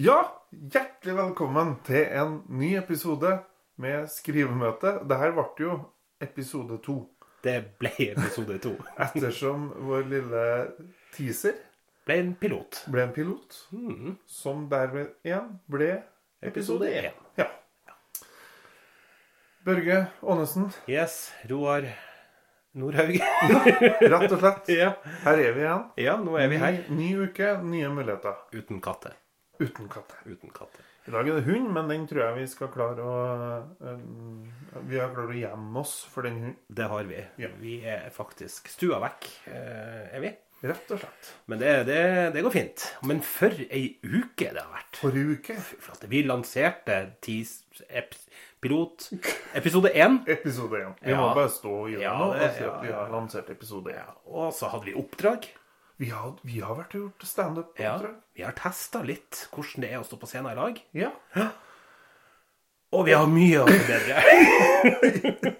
[0.00, 0.18] Ja,
[0.72, 3.32] hjertelig velkommen til en ny episode
[3.80, 4.94] med skrivemøte.
[5.08, 5.74] Dette ble jo
[6.24, 6.94] episode to.
[7.44, 8.72] Det ble episode to.
[9.04, 10.44] Ettersom vår lille
[11.16, 11.58] teaser
[12.08, 12.78] Ble en pilot.
[12.90, 13.56] ble en pilot,
[14.26, 15.90] som derved igjen ble
[16.48, 17.16] episode én.
[17.38, 17.46] Ja.
[19.68, 21.84] Børge Aanesen, Yes, Roar
[22.72, 23.18] Nordhaug.
[24.14, 24.72] rett og slett.
[24.72, 24.94] ja.
[25.26, 25.84] Her er vi igjen.
[26.08, 26.80] ja, nå er vi her.
[26.88, 28.40] Ny, ny uke, nye muligheter.
[28.56, 29.19] Uten katter.
[29.60, 30.16] Uten katter.
[30.26, 30.86] Uten katter.
[31.08, 33.14] I dag er det hund, men den tror jeg vi skal klare å
[33.88, 34.04] eh,
[34.88, 36.56] Vi har klart å gjemme oss for den hunden.
[36.68, 37.20] Det har vi.
[37.42, 37.48] Ja.
[37.60, 40.32] Vi er faktisk stua vekk, eh, er vi.
[40.60, 41.28] Rett og slett.
[41.48, 42.00] Men det, det,
[42.34, 42.82] det går fint.
[43.08, 44.98] Men for ei uke det har vært.
[45.00, 45.54] Forrige uke.
[45.56, 46.10] Fy flate.
[46.12, 47.54] Vi lanserte tis,
[47.88, 48.12] ep,
[48.60, 49.06] pilot
[49.56, 50.18] episode én.
[50.28, 50.92] Episode én.
[51.00, 51.16] Vi Ja.
[51.22, 53.88] må bare stå i det Ja, nå og det- si ja, vi har lansert episode
[53.96, 54.12] én.
[54.28, 55.48] Og så hadde vi oppdrag.
[56.00, 57.74] Vi, har, vi har vært og gjort standup.
[57.76, 57.98] Ja,
[58.32, 60.78] vi har testa litt hvordan det er å stå på scenen i lag.
[60.96, 61.10] Ja.
[62.96, 64.22] Og vi har mye å forbedre.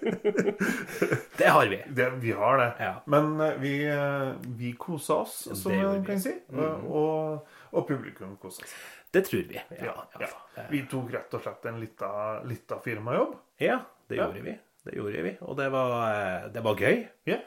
[1.37, 1.77] det har vi.
[1.93, 2.67] Det, vi har det.
[2.81, 2.95] Ja.
[3.13, 6.33] Men eh, vi, eh, vi kosa oss, som man kan si.
[6.49, 6.57] Mm.
[6.57, 6.89] si.
[6.89, 8.75] Og, og publikum kosa seg.
[9.13, 9.61] Det tror vi.
[9.77, 10.33] Ja, Ja.
[10.73, 12.11] Vi tok rett og slett en lita,
[12.49, 13.37] lita firmajobb.
[13.61, 13.77] ja
[14.09, 14.57] det gjorde vi.
[14.89, 15.37] Det gjorde vi.
[15.45, 17.05] Og det var, eh, det var gøy.
[17.29, 17.37] Ja,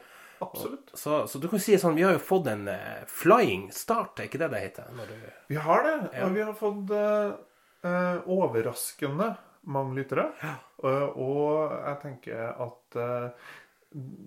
[0.45, 0.93] absolutt.
[0.93, 4.29] Så, så du kan si sånn, vi har jo fått en uh, flying start, er
[4.29, 4.93] ikke det det heter?
[4.95, 5.27] Du...
[5.51, 5.95] Vi har det.
[6.13, 6.23] Ja.
[6.27, 9.29] Og vi har fått eh, overraskende
[9.73, 10.29] mange lyttere.
[10.45, 12.99] Eh, og jeg tenker at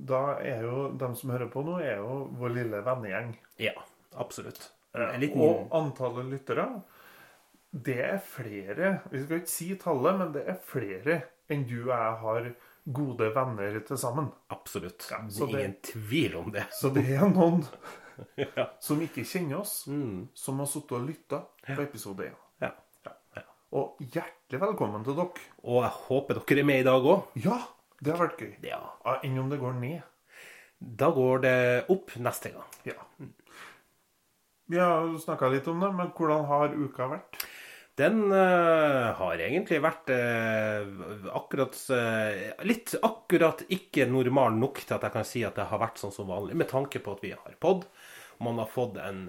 [0.08, 3.34] da er jo de som hører på nå, er jo vår lille vennegjeng.
[3.60, 3.74] Ja,
[4.16, 4.70] absolutt.
[4.96, 5.42] En liten...
[5.44, 6.64] Og antallet lyttere,
[7.70, 11.18] det er flere Vi skal ikke si tallet, men det er flere
[11.52, 12.48] enn du og jeg har
[12.92, 14.30] gode venner til sammen.
[14.50, 15.08] Absolutt.
[15.10, 16.66] Ja, det er ingen tvil om det.
[16.72, 17.64] Så det er noen
[18.36, 18.64] Ja.
[18.82, 20.28] som ikke kjenner oss, Mm.
[20.34, 22.36] som har sittet og lytta på episode 1.
[22.64, 22.70] Ja.
[23.36, 23.42] Ja.
[23.78, 25.44] Og hjertelig velkommen til dere.
[25.62, 27.28] Og jeg håper dere er med i dag òg.
[27.44, 27.58] Ja,
[28.02, 28.54] det har vært gøy.
[28.66, 28.80] Ja.
[29.04, 30.02] Ja, Enn om det går ned.
[30.80, 31.56] Da går det
[31.90, 32.66] opp neste gang.
[32.86, 32.98] Ja.
[34.68, 37.38] Vi har snakka litt om det, men hvordan har uka vært?
[37.98, 45.08] Den uh, har egentlig vært uh, akkurat uh, Litt akkurat ikke normal nok til at
[45.08, 47.32] jeg kan si at det har vært sånn som vanlig, med tanke på at vi
[47.34, 47.88] har pod.
[48.44, 49.24] Man har fått en,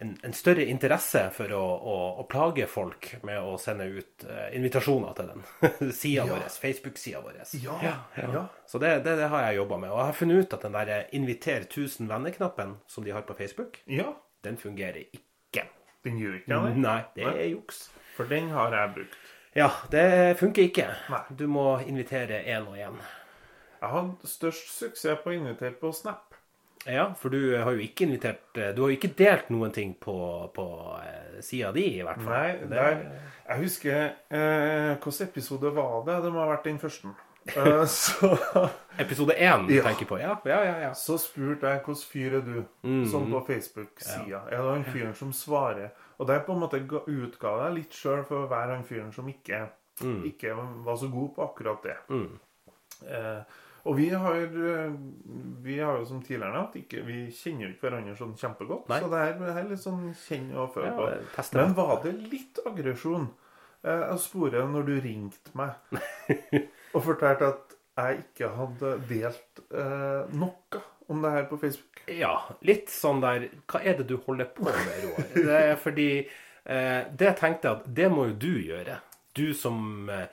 [0.00, 4.24] en, en større interesse for å, å, å plage folk med å sende ut
[4.56, 6.30] invitasjoner til den sida Ja.
[6.30, 7.42] vår, Facebook-sida vår.
[7.60, 7.76] Ja,
[8.16, 8.30] ja.
[8.38, 8.46] ja.
[8.64, 9.92] Så det, det, det har jeg jobba med.
[9.92, 13.36] Og jeg har funnet ut at den der 'inviter 1000 venner'-knappen som de har på
[13.36, 14.14] Facebook, Ja,
[14.48, 15.33] den fungerer ikke.
[16.04, 16.76] Den gjør ikke det.
[16.84, 17.90] Nei, det er juks.
[18.16, 19.18] For den har jeg brukt.
[19.54, 20.04] Ja, det
[20.38, 20.86] funker ikke.
[21.10, 21.20] Nei.
[21.38, 22.96] Du må invitere én og én.
[23.80, 26.34] Jeg har størst suksess på å invitere på Snap.
[26.86, 30.14] Ja, for du har jo ikke invitert Du har jo ikke delt noen ting på,
[30.52, 30.64] på
[31.00, 32.34] eh, sida di, i hvert fall.
[32.34, 32.98] Nei, Det- der,
[33.48, 36.18] jeg husker eh, Hvilken episode var det?
[36.26, 37.14] Det må ha vært den første.
[37.56, 38.34] Eh, så,
[38.98, 39.82] Episode én Ja.
[39.82, 40.18] tenker på.
[40.20, 40.74] Ja, ja, ja.
[40.80, 40.92] ja.
[40.94, 42.64] så spurte jeg hvilken fyr er du?
[42.84, 43.04] Mm.
[43.10, 44.44] Sånn på Facebook-sida.
[44.50, 45.90] Er det han fyren som svarer?
[46.18, 49.12] Og der på en måte ga- utga jeg litt sjøl for å være han fyren
[49.12, 49.64] som ikke,
[50.24, 51.96] ikke var så god på akkurat det.
[52.08, 52.38] Mm.
[53.08, 53.42] Eh,
[53.84, 54.92] og vi har, eh,
[55.62, 58.88] vi har jo som tidligere nevnt, ikke, vi kjenner jo ikke hverandre sånn kjempegodt.
[58.88, 59.00] Nei.
[59.02, 61.08] Så det her, det her er litt sånn kjenn og føl på.
[61.10, 63.28] Ja, Men var det litt aggresjon
[63.84, 65.74] Jeg sporer spore når du ringte meg
[66.94, 72.00] og fortalte at jeg ikke hadde delt eh, noe om det her på Facebook?
[72.10, 72.32] Ja,
[72.66, 75.28] litt sånn der Hva er det du holder på med, Roar?
[75.48, 76.08] Det er fordi
[76.66, 78.98] eh, Det tenkte jeg at det må jo du gjøre.
[79.34, 80.26] Du som, eh,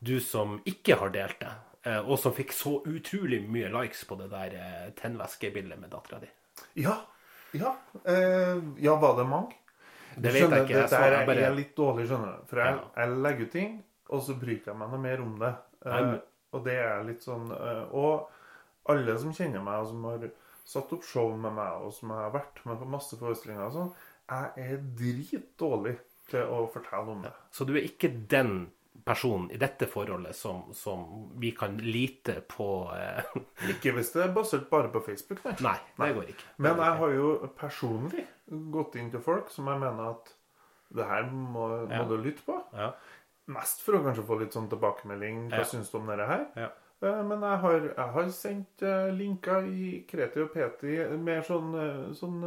[0.00, 1.50] du som ikke har delt det.
[1.88, 6.20] eh, Og som fikk så utrolig mye likes på det der eh, tennvæskebildet med dattera
[6.22, 6.28] di.
[6.82, 6.98] Ja.
[7.56, 7.74] Ja,
[8.04, 9.54] eh, ja var det mange?
[10.16, 10.72] Det vet jeg ikke.
[10.78, 12.46] Jeg det der jeg bare- er litt dårlig, skjønner du.
[12.50, 12.84] For jeg, Ja.
[13.02, 13.74] jeg legger ut ting,
[14.10, 15.54] og så bryr jeg meg noe mer om det.
[15.84, 16.20] Eh, Nei,
[16.52, 18.28] og det er litt sånn eh, Og
[18.92, 20.28] alle som kjenner meg, og som har
[20.66, 23.92] satt opp show med meg, og som har vært med på masse forestillinger og sånn,
[24.30, 25.96] jeg er dritdårlig
[26.30, 27.32] til å fortelle om det.
[27.54, 28.68] Så du er ikke den
[29.06, 31.02] personen i dette forholdet som, som
[31.38, 32.66] vi kan lite på
[32.96, 33.36] eh,
[33.74, 35.76] Ikke hvis det er basert bare på Facebook, nei.
[36.00, 36.48] Nei, det går ikke.
[36.56, 37.28] Det Men jeg har jo
[37.58, 38.24] personlig
[38.74, 40.32] gått inn til folk som jeg mener at
[40.96, 42.04] det her må, må Ja.
[42.06, 42.56] du lytte på.
[42.74, 42.92] Ja.
[43.46, 45.48] Mest for å kanskje få litt sånn tilbakemelding.
[45.52, 45.64] Hva Ja.
[45.64, 46.46] syns du om dette her?
[46.56, 46.68] Ja.
[47.02, 51.74] Eh, Men jeg har, jeg har sendt eh, linker i Kreti og Peti mer sånn,
[51.74, 52.40] eh, sånn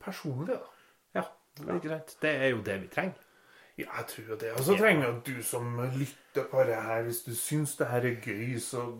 [0.00, 0.60] personlig, da.
[1.14, 1.24] Ja,
[1.56, 2.16] det er greit.
[2.20, 3.14] Det er jo det vi trenger.
[3.76, 4.52] Ja, jeg tror det.
[4.52, 8.16] Og så trenger du som lytter på det her, hvis du syns det her er
[8.20, 8.98] gøy, så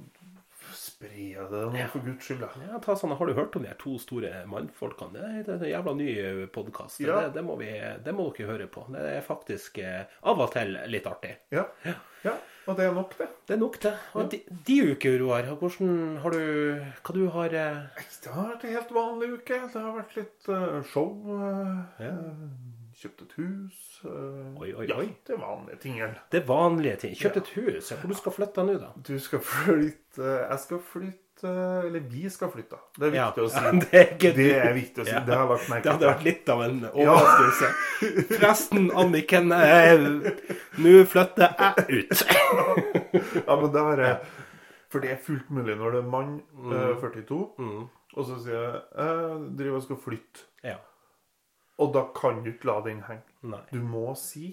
[1.01, 2.43] Spre det nå, for guds skyld.
[2.45, 2.49] da.
[2.69, 5.23] Ja, ta sånn, Har du hørt om de to store mannfolkene?
[5.47, 6.09] Det er en jævla ny
[6.53, 7.01] podkast.
[7.01, 7.23] Ja.
[7.23, 8.85] Det, det, må vi- det må dere høre på.
[8.93, 11.37] Det er faktisk eh, av og til litt artig.
[11.51, 11.65] Ja.
[11.87, 12.35] ja.
[12.69, 13.29] Og det er nok, det.
[13.49, 13.95] Det er nok, det.
[14.15, 18.51] Og de, de uker, Roar, hvordan har du Hva du har eh, Nei, Det har
[18.53, 19.61] vært en helt vanlig uke.
[19.73, 21.17] Det har vært litt eh, show.
[21.33, 22.13] eh, Ja.
[22.13, 22.70] eh,
[23.01, 23.77] Kjøpt et hus.
[24.05, 24.11] Oi,
[24.61, 26.19] Oi, oi, ja, det er vanlige tingene.
[26.33, 27.15] Det er vanlige ting.
[27.17, 27.87] Kjøpt et hus.
[27.91, 28.91] Ja, hvor du skal flytte nå, da?
[29.09, 31.53] Du skal flytte Jeg skal flytte
[31.87, 32.77] Eller vi skal flytte.
[32.99, 33.63] Det er Ja, viktig å si.
[33.87, 35.15] det er Det er viktig å si.
[35.15, 35.23] Ja.
[35.25, 37.71] Det har vært merkelig Det hadde vært litt av en overraskelse.
[38.35, 40.05] Forresten, Anniken, eh,
[40.85, 42.27] nå flytter jeg ut.
[43.47, 44.21] Ja, men det er
[44.93, 46.77] For det er fullt mulig når det er mann, mm.
[47.01, 47.89] 42, Mm.
[48.17, 50.45] og så sier jeg jeg driver og skal flytte.
[50.67, 50.77] Ja.
[51.81, 53.25] Og da kan du ikke la den henge.
[53.49, 53.63] Nei.
[53.73, 54.53] Du må si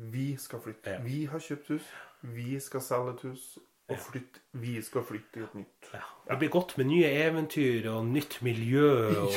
[0.00, 0.94] vi skal flytte.
[0.94, 1.00] Ja.
[1.04, 1.88] Vi har kjøpt hus.
[2.24, 3.42] Vi skal selge et hus
[3.90, 4.40] og flytte.
[4.62, 5.90] Vi skal flytte i et nytt.
[5.92, 6.00] Ja.
[6.30, 8.86] Det blir godt med nye eventyr og nytt miljø
[9.24, 9.34] og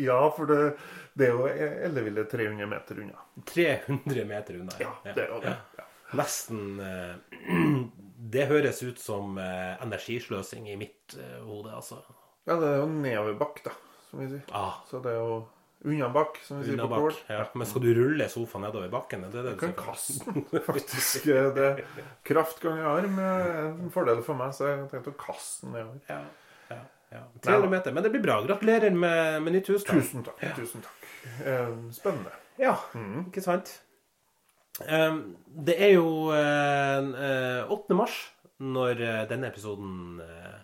[0.00, 0.60] Ja, for det,
[1.18, 1.48] det er jo
[1.90, 3.26] elleville 300 meter unna.
[3.50, 4.78] 300 meter unna.
[4.80, 5.56] Ja, det er jo det.
[5.76, 5.84] Ja.
[6.16, 7.16] Nesten eh,
[8.32, 12.00] Det høres ut som eh, energisløsing i mitt eh, hode, altså.
[12.48, 13.74] ja, det er jo nedoverbakk, da,
[14.08, 14.42] som vi sier.
[14.56, 15.36] Ah, Så det er jo
[15.84, 16.88] unnabakk, som vi sier på.
[16.98, 17.14] Kål.
[17.30, 17.44] Ja.
[17.54, 19.24] Men skal du rulle sofaen nedover bakken?
[19.28, 21.28] Er det det Du du kan kaste den, faktisk.
[21.54, 21.68] Det,
[22.26, 26.00] kraft ganger arm er en fordel for meg, så jeg tenkte å kaste den nedover.
[26.10, 26.20] Ja,
[26.74, 26.80] ja,
[27.14, 27.22] ja.
[27.46, 27.94] 300 meter.
[27.94, 28.40] Men det blir bra.
[28.46, 29.84] Gratulerer med, med nytt hus.
[29.86, 29.94] da.
[30.00, 30.42] Tusen takk.
[30.58, 31.10] Tusen takk.
[31.44, 32.34] Eh, Spennende.
[32.58, 33.28] Ja, Mm.
[33.30, 33.76] ikke sant?
[34.82, 35.36] Um,
[35.66, 36.98] det er jo eh,
[37.28, 37.94] eh, 8.
[37.98, 38.14] mars
[38.62, 40.58] når denne episoden uh,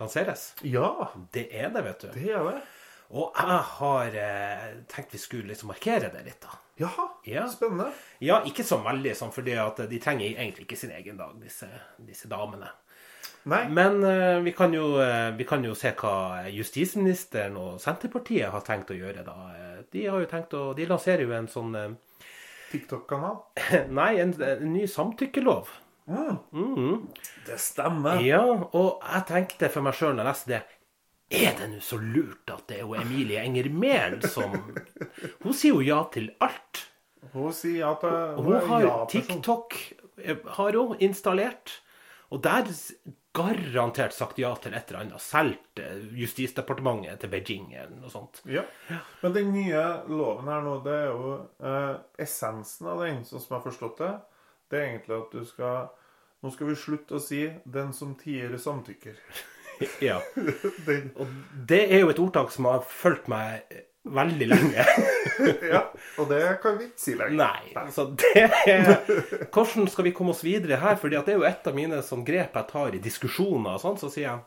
[0.00, 0.54] lanseres.
[0.64, 2.08] Ja, Det er det, vet du.
[2.16, 2.60] det er det.
[3.10, 6.58] Og jeg har eh, tenkt vi skulle liksom markere det litt, da.
[6.78, 7.46] Jaha, Ja.
[7.50, 7.88] spennende.
[8.20, 11.66] Ja, ikke så veldig sånn, fordi at de trenger egentlig ikke sin egen dag, disse,
[11.98, 12.68] disse damene.
[13.48, 18.50] Nei, Men eh, vi, kan jo, eh, vi kan jo se hva justisministeren og Senterpartiet
[18.52, 19.36] har tenkt å gjøre, da.
[19.56, 21.94] Eh, De har jo tenkt å De lanserer jo en sånn eh,
[22.72, 23.38] TikTok-kanal.
[23.98, 25.70] Nei, en, en ny samtykkelov.
[26.08, 27.08] Mm, Mm.
[27.46, 28.20] det stemmer.
[28.24, 28.40] Ja,
[28.72, 30.60] og jeg tenkte for meg sjøl når jeg leste det
[31.28, 34.54] Er det nå så lurt at det er jo Emilie Enger Mehl som
[35.42, 36.86] Hun sier jo ja til alt.
[37.34, 39.10] Hun sier ja til Hun, hun har ja-person.
[39.12, 39.76] TikTok
[40.24, 41.82] eh, har hun installert.
[42.32, 42.68] Og der
[43.36, 45.22] garantert sagt ja til et eller annet.
[45.22, 48.40] Solgt eh, Justisdepartementet til Beijing eller noe sånt.
[48.48, 48.64] Ja.
[49.22, 53.54] Men den nye loven her nå, det er jo eh, essensen av den, sånn som
[53.54, 54.12] jeg har forstått det.
[54.68, 55.94] Det er egentlig at du skal
[56.38, 59.16] Nå skal vi slutte å si 'den som tier, samtykker'.
[60.04, 60.20] Ja.
[61.20, 61.26] Og
[61.68, 63.64] det er jo et ordtak som har fulgt meg
[64.08, 64.84] veldig lenge.
[65.74, 65.82] ja,
[66.18, 67.36] og det kan vi ikke si lenger.
[67.36, 67.72] Nei.
[67.76, 68.94] Altså, det er
[69.52, 70.96] Hvordan skal vi komme oss videre her?
[71.00, 73.98] Fordi det er jo et av mine sånn grep jeg tar i diskusjoner og sånn.
[74.00, 74.38] Så sier jeg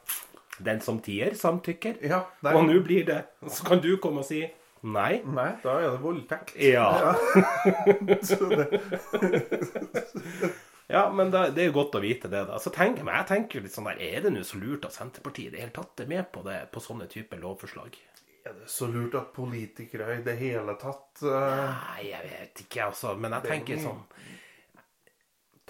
[0.65, 2.01] den som tier, samtykker.
[2.05, 4.41] Ja, nei, Og nå blir det Så kan du komme og si
[4.81, 5.21] nei.
[5.25, 6.55] nei, da er det voldtekt.
[6.57, 7.13] Ja.
[8.29, 8.81] Så det,
[10.91, 12.59] Ja, men da, det er jo godt å vite det, da.
[12.59, 15.51] Så tenker jeg, jeg tenker litt sånn der Er det nå så lurt at Senterpartiet
[15.51, 17.95] i det hele tatt er med på det på sånne typer lovforslag?
[18.43, 21.33] er det så lurt at politikere i det hele tatt uh...
[21.69, 23.13] Nei, jeg vet ikke, altså.
[23.17, 24.01] Men jeg er tenker sånn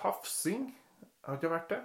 [0.02, 0.70] Tafsing
[1.28, 1.82] har ikke vært det.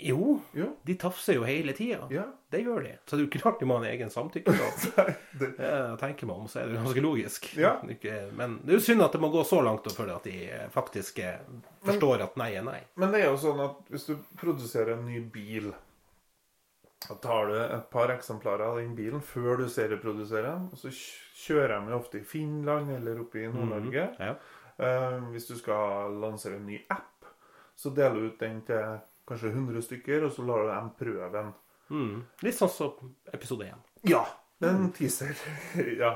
[0.00, 0.66] Jo, Jo.
[0.86, 2.06] de tafser jo hele tida.
[2.10, 2.24] Ja.
[2.52, 2.92] Det gjør de.
[3.06, 4.82] Så det er jo ikke rart de må ha en egen samtykkelov.
[5.40, 7.46] Det, Jeg tenker meg om, så er det ganske logisk.
[7.56, 7.70] Ja.
[8.36, 10.34] Men det er jo synd at det må gå så langt før at de
[10.74, 12.80] faktisk forstår forstår at nei er nei.
[13.00, 15.72] Men det er jo sånn at hvis du produserer en ny bil
[17.08, 20.68] Da tar du et par eksemplarer av den bilen før du serieproduserer den.
[20.70, 24.04] Og så kjører de ofte i Finland eller oppe i Nord-Norge.
[24.22, 24.36] Ja.
[24.78, 27.26] uh, hvis du skal lansere en ny app,
[27.74, 31.32] så deler du ut den til kanskje 100 stykker, og så lar du dem prøve
[31.34, 31.50] den.
[31.92, 32.22] Mm.
[32.46, 33.90] Litt sånn som episode 1.
[34.10, 34.22] Ja.
[34.62, 35.38] Det er en teaser.
[36.02, 36.12] ja.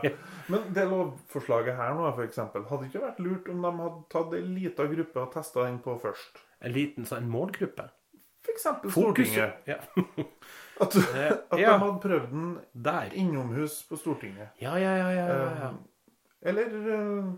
[0.46, 4.52] Men det lovforslaget her nå, eksempel, hadde ikke vært lurt om de hadde tatt en
[4.54, 6.38] liten gruppe og testa den på først?
[6.62, 7.88] En liten sånn en målgruppe.
[8.46, 9.66] For eksempel Stortinget.
[9.66, 9.80] Ja.
[10.76, 12.48] At, at de hadde prøvd den
[12.84, 13.14] Der.
[13.16, 14.50] innomhus på Stortinget.
[14.60, 15.70] Ja, ja, ja, ja, ja, ja.
[15.70, 17.30] Eh, Eller eh,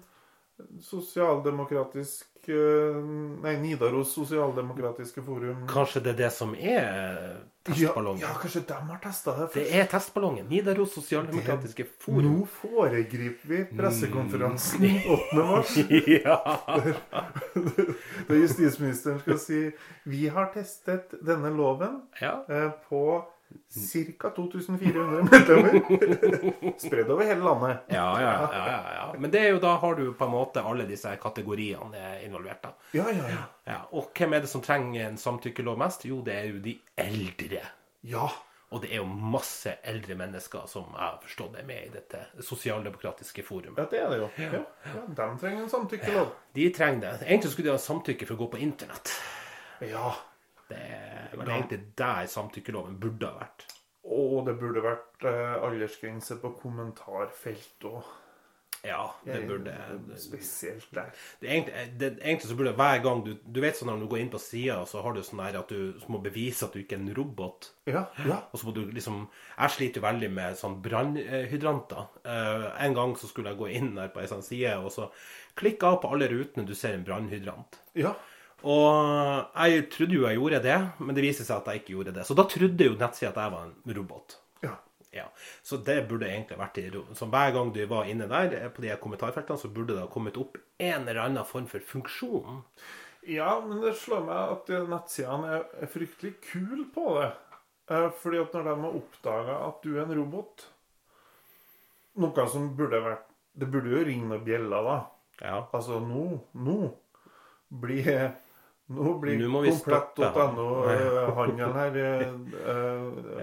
[0.83, 2.97] sosialdemokratisk eh,
[3.43, 5.67] Nei, Nidaros sosialdemokratiske forum.
[5.71, 8.23] Kanskje det er det som er testballongen?
[8.25, 10.49] ja, kanskje de har testa det Det er testballongen.
[10.51, 12.27] Nidaros sosialdemokratiske forum.
[12.41, 14.87] Nå foregriper vi pressekonferansen
[15.19, 15.37] 8.
[15.37, 15.77] mars.
[16.25, 16.39] ja.
[18.29, 19.65] Der justisministeren skal si
[20.05, 22.41] Vi har testet denne loven ja.
[22.49, 23.05] eh, på
[24.19, 24.31] Ca.
[24.31, 26.79] 2400 medlemmer.
[26.81, 27.79] Spredd over hele landet.
[27.93, 29.07] Ja, ja, ja, ja, ja.
[29.19, 32.63] Men det er jo da har du på en måte alle disse kategoriene involvert.
[32.63, 32.73] da.
[32.97, 33.43] Ja, ja, ja.
[33.69, 36.05] Ja, Og hvem er det som trenger en samtykkelov mest?
[36.09, 37.63] Jo, det er jo de eldre.
[38.09, 38.29] Ja.
[38.69, 42.19] Og det er jo masse eldre mennesker som jeg har forstått er med i dette
[42.45, 43.79] sosialdemokratiske forumet.
[43.81, 44.29] ja, det er det jo.
[44.45, 44.61] Ja,
[44.93, 46.35] ja, De trenger en samtykkelov.
[46.53, 47.13] De trenger det.
[47.31, 49.15] Egentlig skulle de ha samtykke for å gå på internett.
[49.89, 50.13] Ja.
[50.69, 50.85] Det
[51.33, 53.67] vel egentlig der samtykkeloven burde ha vært.
[54.09, 58.17] Og det burde vært eh, aldersgrense på kommentarfelt òg.
[58.87, 59.73] Ja, det burde
[60.17, 61.11] Spesielt der.
[61.41, 64.21] det, egentlig, det, egentlig så burde hver gang du Du vet sånn når du går
[64.23, 66.95] inn på sida, så har du sånn her at du må bevise at du ikke
[66.95, 67.73] er en robot.
[67.91, 68.39] Ja, ja.
[68.53, 69.25] Og så må du liksom
[69.57, 72.07] Jeg sliter jo veldig med sånn brannhydranter.
[72.23, 75.11] Uh, en gang så skulle jeg gå inn der på ei sånn side, og så
[75.59, 77.83] klikke av på alle rutene du ser en brannhydrant.
[77.99, 78.15] ja.
[78.67, 82.15] Og jeg trodde jo jeg gjorde det, men det viser seg at jeg ikke gjorde
[82.17, 82.27] det.
[82.27, 84.39] Så da trodde jo nettsida at jeg var en robot.
[84.67, 84.77] ja.
[85.15, 85.25] Ja,
[85.65, 86.91] Så det burde egentlig vært i.
[87.17, 90.07] Så hver gang du var inne der, eh, på de kommentarfeltene, så burde det ha
[90.07, 92.63] kommet opp en eller annen form for funksjon.
[93.27, 97.31] Ja, men det slår meg at de nettsidene er, er fryktelig kule på det.
[97.89, 100.67] Eh, fordi at når de har oppdaga at du er en robot
[102.19, 103.25] Noe som burde vært
[103.55, 104.99] Det burde jo ringe noen bjeller, da.
[105.41, 105.63] Ja.
[105.73, 106.93] Altså, nå Nå
[107.71, 108.35] blir
[108.89, 110.55] Nå blir Nå må vi stoppe han.
[110.57, 112.25] komplett.no-handelen her eh,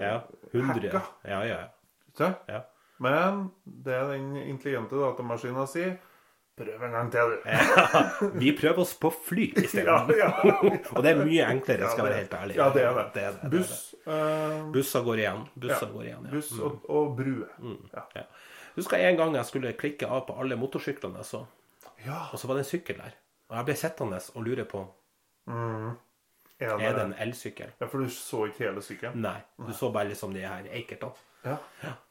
[0.02, 0.16] ja.
[0.50, 0.72] 100.
[0.72, 1.02] Hacka.
[1.22, 1.60] Ja, ja.
[2.18, 2.32] ja.
[2.50, 2.60] ja.
[2.98, 5.96] Men det den intelligente datamaskinen sier
[6.56, 7.42] Prøv en gang til, du.
[8.40, 9.84] Vi prøver oss på fly i stedet.
[9.92, 10.28] Ja, ja.
[10.96, 12.54] Og det er mye enklere, skal jeg være helt ærlig.
[12.56, 13.02] Ja, det er det.
[13.12, 14.62] det, er det, det er Buss, eh.
[14.72, 15.42] Busser går igjen.
[15.52, 16.32] Busser Ja, går igjen, ja.
[16.32, 17.50] buss og, og bruer.
[17.92, 18.06] Ja.
[18.16, 18.24] ja.
[18.78, 21.42] Husker en gang jeg skulle klikke av på alle motorsyklene så,
[22.06, 22.22] ja.
[22.32, 23.20] og så var det en sykkel der.
[23.50, 24.86] Og jeg ble sittende og lure på
[25.46, 27.72] Er er det det, en elsykkel.
[27.78, 29.20] ja, for du så ikke hele sykkelen?
[29.20, 29.36] Nei.
[29.60, 31.12] Du så bare liksom de her eikertene.
[31.46, 31.58] Ja.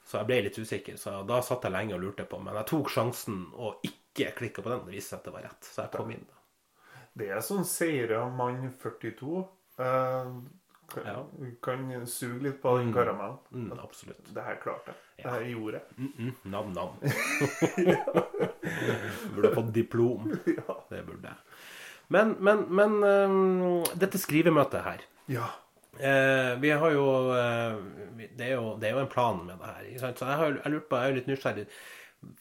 [0.06, 2.38] Så jeg ble litt usikker, så da satt jeg lenge og lurte på.
[2.40, 4.86] Men jeg tok sjansen og ikke klikka på den.
[4.86, 6.26] Det viste seg at det var rett, så jeg kom inn.
[6.30, 6.36] da.
[7.16, 9.48] Det er sånn seira mann 42
[9.80, 10.32] eh,
[10.94, 11.26] kan, Ja.
[11.64, 13.38] kan suge litt på den karamellen.
[13.52, 14.34] Mm, absolutt.
[14.34, 15.24] Det her klarte jeg.
[15.24, 15.86] Det her gjorde jeg.
[15.98, 16.92] Mm -mm, Nam-nam.
[19.36, 20.38] burde fått diplom.
[20.46, 20.86] Ja.
[20.90, 21.38] Det burde jeg.
[22.14, 25.48] Men, men, men øhm, dette skrivemøtet her ja.
[25.98, 27.80] eh, Vi har jo eh,
[28.38, 29.88] det, er jo det er jo en plan med det her.
[29.90, 30.20] Ikke sant?
[30.20, 31.66] Så jeg har jeg lurt på, jeg er litt nysgjerrig.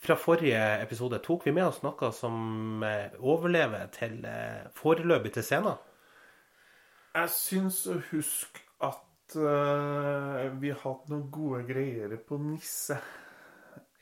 [0.05, 5.47] Fra forrige episode tok vi med oss noe som eh, overlever til eh, foreløpig til
[5.47, 5.81] scenen.
[7.15, 12.97] Jeg syns å huske at uh, vi hadde noen gode greier på Nisse.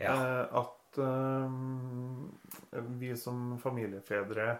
[0.00, 0.14] Ja.
[0.16, 4.54] Uh, at uh, vi som familiefedre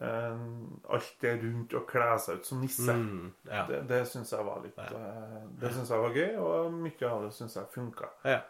[0.00, 2.94] eh, det rundt og kle seg ut som nisse.
[2.94, 3.66] Mm, ja.
[3.68, 5.02] Det, det syns jeg var litt ja.
[5.60, 8.14] Det syns jeg var gøy, og mye av det syns jeg funka.
[8.28, 8.40] ja.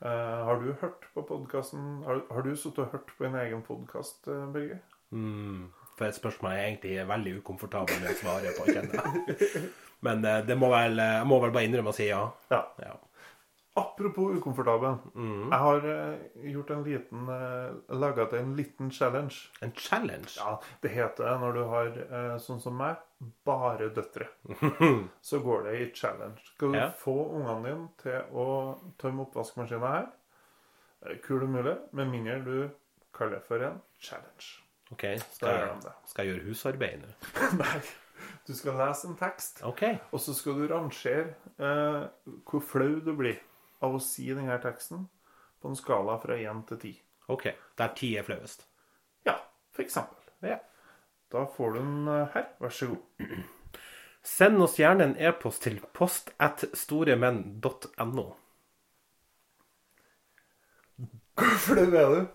[0.00, 3.60] Uh, har du hørt på podkasten Har, har du sittet og hørt på en egen
[3.60, 4.78] podkast, Børge?
[5.12, 5.66] Mm,
[5.98, 9.68] for et spørsmål jeg egentlig er veldig ukomfortabel med å svare på, kjenner jeg.
[10.06, 12.22] Men eh, det må vel, jeg må vel bare innrømme å si ja.
[12.48, 12.94] Ja.
[13.78, 14.96] Apropos ukomfortabel.
[15.14, 15.50] Mm.
[15.52, 16.18] Jeg har eh,
[16.50, 19.36] gjort en liten uh, Laga til en liten challenge.
[19.62, 20.32] En challenge?
[20.36, 22.98] Ja, Det heter når du har, eh, sånn som meg,
[23.46, 24.26] bare døtre.
[25.22, 26.42] Så går det i challenge.
[26.56, 26.88] Skal du Ja.
[26.98, 28.48] få ungene dine til å
[28.98, 30.10] tømme oppvaskmaskina her,
[31.24, 32.70] Kul og mulig, med mindre du
[33.16, 34.58] kaller det for en challenge.
[34.92, 37.12] OK, skal jeg, skal jeg gjøre husarbeid nå?
[37.62, 37.78] Nei.
[38.44, 39.96] Du skal lese en tekst, okay.
[40.12, 42.02] og så skal du rangere eh,
[42.50, 43.38] hvor flau du blir
[43.80, 45.06] av å si denne teksten
[45.60, 46.98] på en skala fra 1 til 10.
[47.28, 47.46] ok.
[47.78, 48.66] Der ti er flauest.
[49.26, 49.36] Ja,
[49.72, 50.16] for eksempel.
[50.42, 50.58] Ja.
[51.32, 52.44] Da får du den eh, her.
[52.60, 53.26] Vær så god.
[54.36, 58.26] Send oss gjerne en e-post til post at storemenn.no.
[61.40, 62.26] Hvor flau er du?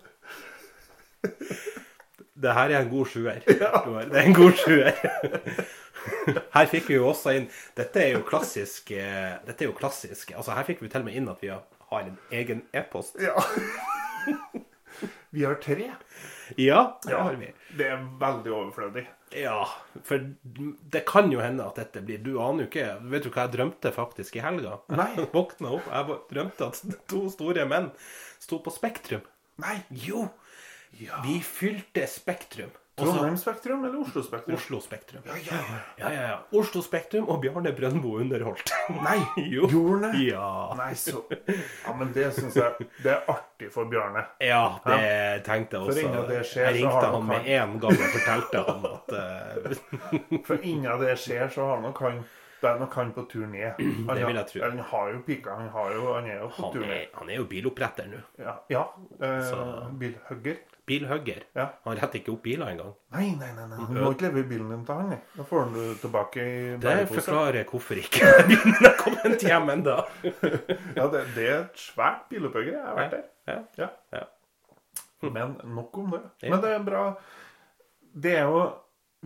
[2.36, 3.38] Det her er en god sjuer.
[3.46, 4.98] Det er en god sjuer.
[6.56, 10.32] Her fikk vi jo også inn Dette er jo klassisk eh, Dette er jo klassisk.
[10.36, 13.18] Altså Her fikk vi til og med inn at vi har en egen e-post.
[13.22, 13.34] Ja.
[15.30, 15.90] Vi har tre.
[16.56, 17.50] Ja, det har vi.
[17.76, 19.04] Det er veldig overflødig.
[19.36, 19.66] Ja,
[20.06, 20.22] for
[20.94, 23.56] det kan jo hende at dette blir Du aner jo ikke Vet du hva jeg
[23.56, 24.76] drømte faktisk i helga?
[24.94, 25.08] Nei.
[25.18, 27.90] Jeg våkna opp, jeg drømte at to store menn
[28.38, 29.24] sto på Spektrum.
[29.62, 29.80] Nei.
[29.90, 30.28] Jo!
[30.96, 32.70] Vi fylte Spektrum.
[32.96, 34.54] Trondheim Spektrum eller Oslo Spektrum?
[34.56, 35.22] Oslo Spektrum.
[35.26, 35.78] Ja, ja, ja.
[35.98, 36.36] Ja, ja, ja.
[36.60, 38.70] Oslo Spektrum og Bjarne Brøndbo underholdt.
[39.06, 39.18] Nei,
[39.52, 39.66] Jo.
[39.68, 40.22] gjorde han det?
[40.30, 40.46] Ja.
[40.78, 44.22] Nei, så Ja, men det syns jeg Det er artig for Bjarne.
[44.40, 45.92] Ja, det tenkte jeg også.
[45.92, 48.16] For innen det skjer, jeg så ringte har han nok med han- en gang og
[48.16, 50.40] fortalte han at uh...
[50.48, 52.22] For innen det skjer, så har nok han
[52.62, 53.76] Det er nok han på tur ned.
[54.08, 54.60] Han, Det vil jeg tro.
[54.64, 55.58] Han har jo pika.
[55.58, 57.12] Han, han er jo på Han tur ned.
[57.20, 58.22] han er jo biloppretter nå.
[58.40, 58.54] Ja.
[58.72, 58.86] ja
[59.20, 60.56] eh, bilhugger.
[60.86, 61.40] Bilhugger.
[61.56, 61.64] Ja.
[61.84, 62.92] Han retter ikke opp biler engang.
[63.16, 63.64] Nei, nei, nei.
[63.72, 63.78] nei.
[63.90, 65.16] Du må ikke leve i bilen din til han.
[65.34, 67.24] Da får han du tilbake i Det bærepose.
[67.26, 69.96] forklarer hvorfor ikke bilen har kommet hjem ennå.
[70.98, 72.72] Ja, det, det er et svært bilopphugger.
[72.76, 73.26] Jeg har vært der.
[73.50, 73.58] Ja.
[73.82, 73.88] Ja.
[74.14, 74.24] Ja.
[75.26, 76.22] Men nok om det.
[76.46, 77.04] Men det er bra.
[78.16, 78.64] Det er jo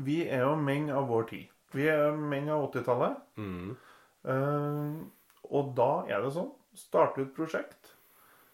[0.01, 1.49] Vi er jo menn av vår tid.
[1.77, 3.19] Vi er menn av 80-tallet.
[3.37, 3.77] Mm.
[4.25, 5.05] Uh,
[5.51, 7.80] og da er det sånn Starte et prosjekt,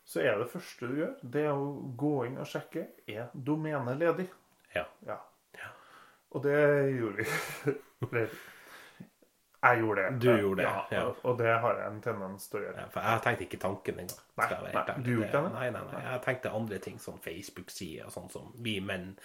[0.06, 3.98] så er det første du gjør, det er å gå inn og sjekke er domenet
[3.98, 4.28] ledig.
[4.76, 4.84] Ja.
[5.06, 5.18] Ja.
[6.34, 6.58] Og det
[6.94, 8.26] gjorde vi.
[9.66, 10.18] Jeg gjorde det.
[10.22, 11.04] Du gjorde det, ja.
[11.24, 12.76] og- det har jeg en tendens til å gjøre.
[12.84, 14.20] Ja, for jeg tenkte ikke tanken engang.
[14.38, 15.52] Nei, nei, du gjorde ikke det?
[15.56, 16.02] Nei, nei, nei.
[16.04, 19.16] Jeg tenkte andre ting, sånn Facebook-sider og sånn som vi menn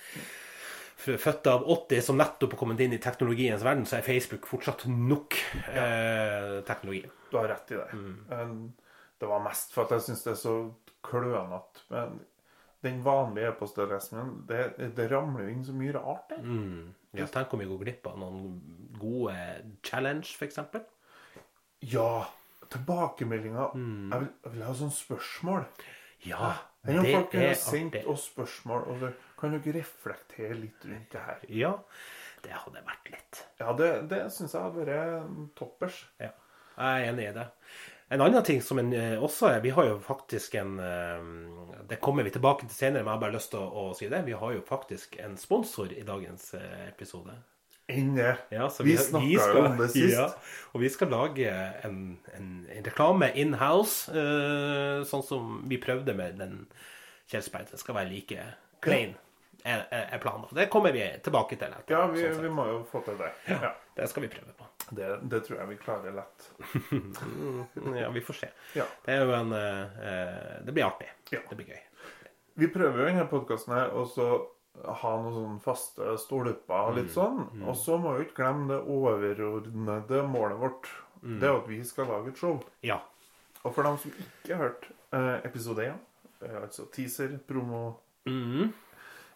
[1.02, 4.84] Født av 80 som nettopp har kommet inn i teknologiens verden, så er Facebook fortsatt
[4.86, 5.34] nok
[5.74, 7.02] eh, teknologi.
[7.32, 7.88] Du har rett i det.
[7.98, 8.74] Mm.
[9.22, 10.56] Det var mest for at jeg syns det er så
[11.06, 11.86] klønete.
[11.94, 12.20] Men
[12.82, 16.42] den vanlige e-postadressen min, det, det ramler jo inn så mye rart der.
[16.42, 16.94] Mm.
[17.20, 18.56] Ja, tenk om vi går glipp av noen
[18.98, 19.36] gode
[19.86, 20.58] challenge, f.eks.
[21.92, 22.26] Ja,
[22.74, 23.76] tilbakemeldinger.
[23.76, 24.10] Mm.
[24.10, 25.68] Jeg, vil, jeg vil ha sånne spørsmål.
[26.26, 26.54] Ja,
[26.86, 31.24] det er folk har sendt oss spørsmål, og det, kan dere reflektere litt rundt det
[31.26, 31.48] her?
[31.50, 31.72] Ja,
[32.46, 33.42] det hadde vært litt.
[33.62, 36.02] Ja, det, det syns jeg hadde vært toppers.
[36.22, 36.34] Ja,
[36.78, 37.48] jeg er enig i det.
[38.12, 41.22] En annen ting som en, eh, også er Vi har jo faktisk en eh,
[41.88, 44.10] Det kommer vi tilbake til senere, men jeg har bare lyst til å, å si
[44.12, 44.20] det.
[44.28, 47.36] Vi har jo faktisk en sponsor i dagens eh, episode.
[47.92, 48.36] Enn det.
[48.52, 50.16] Ja, vi Vi snakka jo om det sist.
[50.16, 50.28] Ja,
[50.72, 51.52] og vi skal lage
[51.84, 51.98] en,
[52.36, 56.54] en, en reklame in-house, uh, sånn som vi prøvde med den
[57.32, 57.68] Kjelsberg.
[57.72, 58.46] Det skal være like
[58.84, 59.18] klein,
[59.64, 60.48] er, er er planen.
[60.56, 61.74] Det kommer vi tilbake til.
[61.76, 63.34] etter, Ja, vi, sånn vi må jo få til det.
[63.52, 63.74] Ja.
[63.96, 64.66] Det skal vi prøve på.
[64.96, 66.48] Det, det tror jeg vi klarer lett.
[68.02, 68.50] Ja, vi får se.
[68.76, 68.86] Ja.
[69.06, 71.10] Det er jo en eh, Det blir artig.
[71.32, 71.40] Ja.
[71.50, 71.82] Det blir gøy.
[72.62, 74.26] Vi prøver jo denne podkasten her også
[75.02, 76.98] ha noen sånne faste stolper og Mm.
[77.02, 77.42] litt sånn.
[77.68, 80.88] Og så må vi ikke glemme det overordnede målet vårt.
[81.22, 81.40] Mm.
[81.40, 82.62] Det er at vi skal lage et show.
[82.84, 83.00] Ja.
[83.64, 86.00] Og for dem som ikke har hørt eh, episode 1,
[86.48, 88.72] eh, altså teaser, promo, Mhm.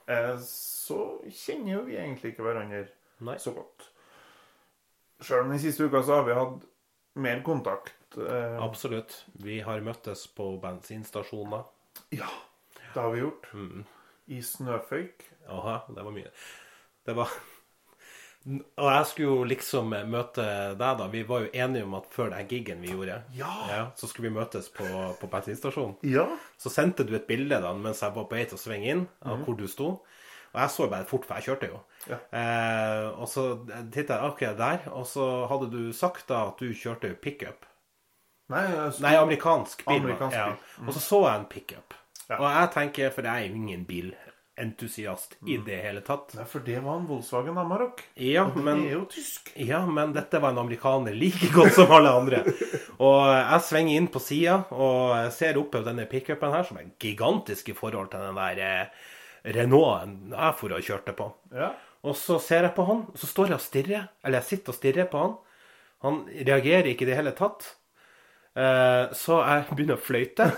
[0.08, 2.88] eh, så kjenner jo vi egentlig ikke hverandre
[3.20, 3.36] Nei.
[3.38, 3.89] så godt.
[5.23, 6.65] Sjøl om den siste uka så har vi hatt
[7.15, 7.93] mer kontakt.
[8.19, 9.25] Eh, Absolutt.
[9.43, 11.63] Vi har møttes på bensinstasjoner.
[12.12, 12.30] ja,
[12.93, 13.47] det har vi gjort.
[13.54, 13.86] Mm.
[14.28, 15.23] I snøføyk.
[15.49, 16.32] Aha, det var mye.
[17.06, 17.30] Det var
[18.45, 20.43] Og jeg skulle jo liksom møte
[20.78, 21.08] deg, da.
[21.10, 23.88] Vi var jo enige om at før den gigen vi gjorde, Ja.
[23.97, 24.86] så skulle vi møtes på,
[25.19, 25.95] på bensinstasjonen.
[26.06, 26.28] Ja.
[26.62, 29.08] Så sendte du et bilde da mens jeg var på vei til å svinge inn,
[29.25, 29.88] av hvor du sto.
[30.56, 31.80] Og jeg så bare fort, for jeg kjørte jo.
[32.08, 32.18] Ja.
[32.39, 33.44] Eh, og så
[33.91, 34.86] tittet jeg akkurat der.
[34.96, 37.68] Og så hadde du sagt da at du kjørte pickup.
[38.54, 38.62] Nei,
[39.02, 40.00] Nei, amerikansk bil.
[40.04, 40.52] Amerikansk ja.
[40.80, 40.88] Mm.
[40.88, 41.96] Og så så jeg en pickup.
[42.30, 42.38] Ja.
[42.39, 45.65] Og jeg tenker, for jeg er jo ingen bilentusiast i Mm.
[45.65, 46.34] det hele tatt.
[46.38, 48.04] Nei, for det var en Volkswagen Amarok.
[48.15, 49.52] Ja, Og men er jo tysk.
[49.58, 52.44] Ja, men dette var en amerikaner like godt som alle andre.
[53.00, 56.94] Og jeg svinger inn på sida og ser oppe på denne pickupen her, som er
[57.00, 58.88] gigantisk i forhold til den der eh,
[59.46, 61.30] Renaulten jeg for og kjørte på.
[61.54, 61.72] Ja.
[62.06, 64.08] Og så ser jeg på han, og så står jeg og stirrer.
[64.26, 65.36] Eller jeg sitter og stirrer på han.
[66.06, 67.66] Han reagerer ikke i det hele tatt.
[68.56, 70.52] Eh, Så jeg begynner å fløyte.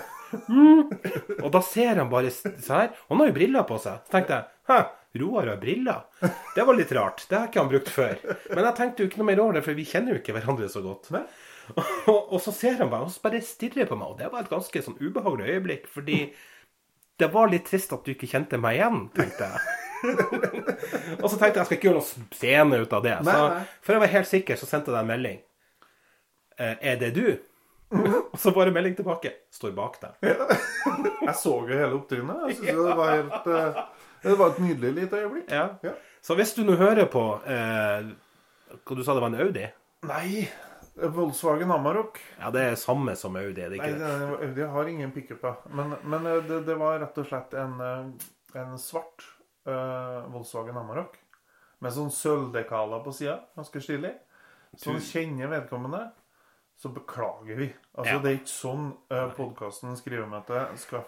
[0.48, 0.90] Mm.
[1.44, 2.90] Og da ser han bare så her.
[3.08, 4.02] Han har jo briller på seg.
[4.04, 4.76] Så tenkte jeg Hæ,
[5.22, 6.02] Roar har briller?
[6.54, 7.22] Det var litt rart.
[7.30, 8.18] Det har ikke han brukt før.
[8.52, 10.68] Men jeg tenkte jo ikke noe mer over det, for vi kjenner jo ikke hverandre
[10.68, 11.08] så godt.
[11.72, 14.12] Og, og så ser han meg, og så bare stirrer på meg.
[14.12, 16.18] Og det var et ganske sånn ubehagelig øyeblikk, fordi
[17.18, 19.76] det var litt trist at du ikke kjente meg igjen, tenkte jeg.
[21.22, 23.14] og så tenkte jeg jeg skal ikke gjøre noe scene ut av det.
[23.18, 23.62] Så Nei, nei.
[23.82, 25.40] for å være helt sikker, så sendte jeg deg en melding.
[26.58, 27.26] Eh, er det du?
[27.88, 29.32] og så bare melding tilbake.
[29.54, 30.28] Står bak deg.
[30.28, 32.44] Jeg så jo hele opptrinnet.
[32.50, 33.82] Jeg synes det var helt eh,
[34.22, 35.50] Det var et nydelig lite øyeblikk.
[35.54, 35.66] Ja.
[35.86, 35.94] Ja.
[36.22, 38.08] Så hvis du nå hører på eh,
[38.84, 39.64] Hva du sa det var en Audi?
[40.08, 40.44] Nei,
[41.14, 42.18] Volkswagen Amarok.
[42.40, 45.44] Ja, det er samme som Audi, er det ikke Nei, det- Audi har ingen pickup
[45.70, 49.24] Men, men eh, det, det var rett og slett en, eh, en svart
[49.68, 51.16] uh, Volkswagen Amarok.
[51.80, 53.38] Med sånn sølvdekaler på sida.
[53.56, 54.14] Ganske stilig.
[54.76, 56.00] Som kjenner vedkommende,
[56.78, 57.68] så beklager vi.
[57.94, 58.18] Altså, Ja.
[58.22, 61.04] Det er ikke sånn uh, podkasten skrivemøte skal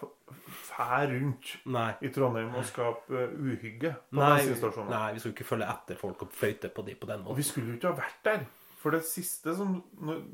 [0.69, 1.89] fære rundt Nei.
[2.01, 4.89] i Trondheim og skape uhygge på Nei, bensinstasjoner.
[4.93, 7.37] nei, vi skulle ikke følge etter folk og fløyte på de på den Og måten.
[7.41, 8.45] vi skulle jo ikke ha vært der.
[8.81, 9.75] For det siste som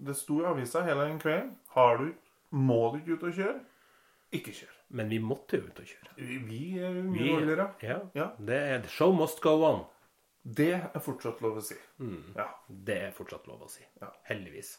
[0.08, 2.14] Det sto i avisa hele den kvelden Har du
[2.56, 3.60] Må du ikke ut og kjøre?
[4.38, 4.72] Ikke kjør.
[4.90, 6.14] Men vi måtte jo ut og kjøre.
[6.18, 7.66] Vi vi er mye dårligere.
[7.84, 7.98] Ja.
[8.16, 8.28] Ja.
[8.40, 9.82] Det er The show must go on.
[10.44, 11.76] Det er fortsatt lov å si.
[12.36, 12.48] Ja.
[12.68, 13.84] Det er fortsatt lov å si.
[14.02, 14.12] Ja.
[14.30, 14.78] Heldigvis.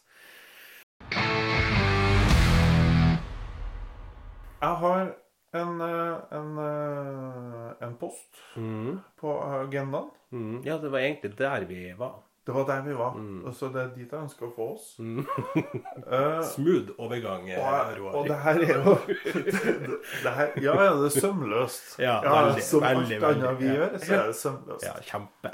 [4.60, 5.14] Jeg har
[5.54, 9.00] en, eh, en, eh, en post Mm.
[9.20, 10.10] på agendaen.
[10.32, 10.62] Mm.
[10.64, 12.22] Ja, det var egentlig der vi var.
[12.48, 13.16] Det var der vi var.
[13.44, 14.84] Og så det er dit jeg ønsker å få oss.
[15.04, 15.18] Mm.
[15.18, 18.14] uh, Smooth overgang, eh, og, Roar.
[18.16, 19.56] og det her er jo det,
[20.24, 21.90] det her, Ja, ja, det er sømløst.
[22.00, 23.74] Ja, veldig, som veldig, alt annet vi ja.
[23.74, 24.86] gjør, så er det sømløst.
[24.88, 25.52] Ja, kjempe.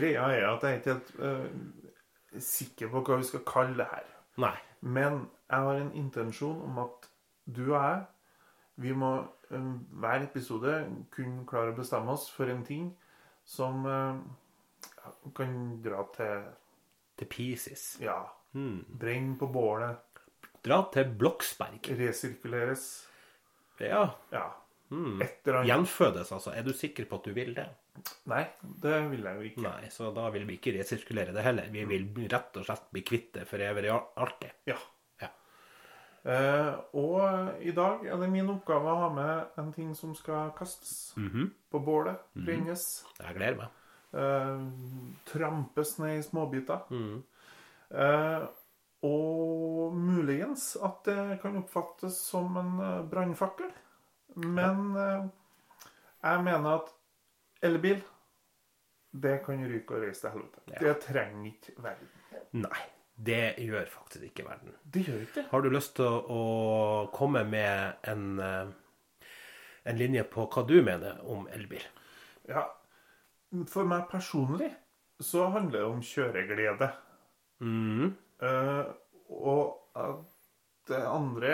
[0.00, 3.88] Greia er at jeg er ikke helt uh, sikker på hva vi skal kalle det
[3.92, 4.10] her.
[4.48, 4.54] Nei.
[4.82, 7.10] Men jeg har en intensjon om at
[7.46, 8.02] du og jeg,
[8.82, 9.14] vi må
[9.54, 10.74] uh, hver episode
[11.14, 12.90] kunne klare å bestemme oss for en ting
[13.46, 13.86] som
[15.06, 16.44] eh, kan dra til
[17.20, 17.98] Til Pieces.
[18.00, 18.22] Ja,
[18.54, 18.84] Mm.
[18.98, 19.98] brenne på bålet,
[20.64, 21.80] Dra til Bloksberg.
[21.98, 23.06] resirkuleres.
[23.80, 24.10] Ja.
[24.32, 24.50] Ja.
[24.90, 25.20] Mm.
[25.64, 26.50] Gjenfødes, altså.
[26.56, 27.68] Er du sikker på at du vil det?
[28.26, 28.42] Nei,
[28.82, 29.62] det vil jeg jo ikke.
[29.62, 31.68] Nei, så da vil vi ikke resirkulere det heller.
[31.70, 34.50] Vi vil rett og slett bli kvitt det for evig og alltid.
[34.66, 34.76] Ja.
[35.20, 35.28] Ja.
[36.24, 40.50] Eh, og i dag er det min oppgave å ha med en ting som skal
[40.58, 41.50] kastes Mhm.
[41.72, 42.18] på bålet.
[42.34, 43.04] Brennes.
[43.20, 43.68] Jeg gleder meg.
[44.12, 44.68] Eh,
[45.24, 46.78] trampes ned i småbiter.
[46.90, 47.22] Mm.
[47.90, 48.46] Eh,
[49.02, 53.70] og muligens at det kan oppfattes som en eh, brannfakkel.
[54.34, 56.90] Men jeg mener at
[57.66, 57.98] elbil,
[59.10, 60.62] det kan ryke og reise til helvete.
[60.70, 60.82] Ja.
[60.84, 62.12] Det trenger ikke verden.
[62.62, 62.82] Nei,
[63.16, 64.76] det gjør faktisk ikke verden.
[64.84, 65.44] Det gjør ikke.
[65.50, 66.44] Har du lyst til å,
[67.10, 71.82] komme med en, en linje på hva du mener om elbil?
[72.46, 72.68] Ja,
[73.68, 74.70] for meg personlig
[75.20, 76.90] så handler det om kjøreglede.
[77.60, 78.12] Mm.
[78.40, 78.84] Uh,
[79.28, 79.64] og
[79.98, 80.20] uh,
[80.88, 81.50] det andre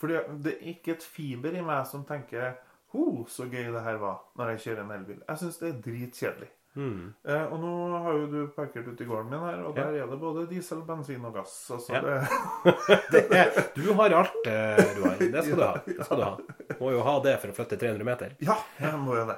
[0.00, 2.54] For det er ikke et fiber i meg som tenker
[2.92, 5.20] Ho, så gøy det her var når jeg kjører en elbil.
[5.28, 6.48] Jeg syns det er dritkjedelig.
[6.74, 7.14] Mhm.
[7.28, 7.70] Eh, og nå
[8.02, 9.82] har jo du parkert ute i gården min her, og Ja.
[9.90, 11.70] der er det både diesel, bensin og gass.
[11.70, 12.00] Altså Ja.
[12.00, 12.28] det,
[13.12, 15.18] Det er, du har alt, eh, Roar.
[15.18, 15.74] Det skal du ha.
[15.86, 16.36] Det skal du ha.
[16.80, 18.32] Må jo ha det for å flytte 300 meter.
[18.40, 19.36] Ja, jeg må jo det.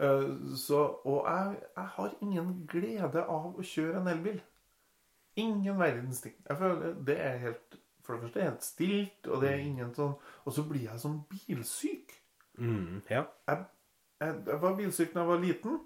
[0.00, 0.24] Eh,
[0.56, 4.40] så, og jeg, jeg har ingen glede av å kjøre en elbil.
[5.36, 6.34] Ingen verdens ting.
[6.48, 10.14] Jeg føler det er helt For det første helt stilt, og det er ingen sånn
[10.46, 12.16] Og så blir jeg sånn bilsyk.
[12.58, 13.26] Mm, Ja.
[13.46, 13.66] Jeg,
[14.20, 15.78] jeg, jeg var bilsyk da jeg var liten.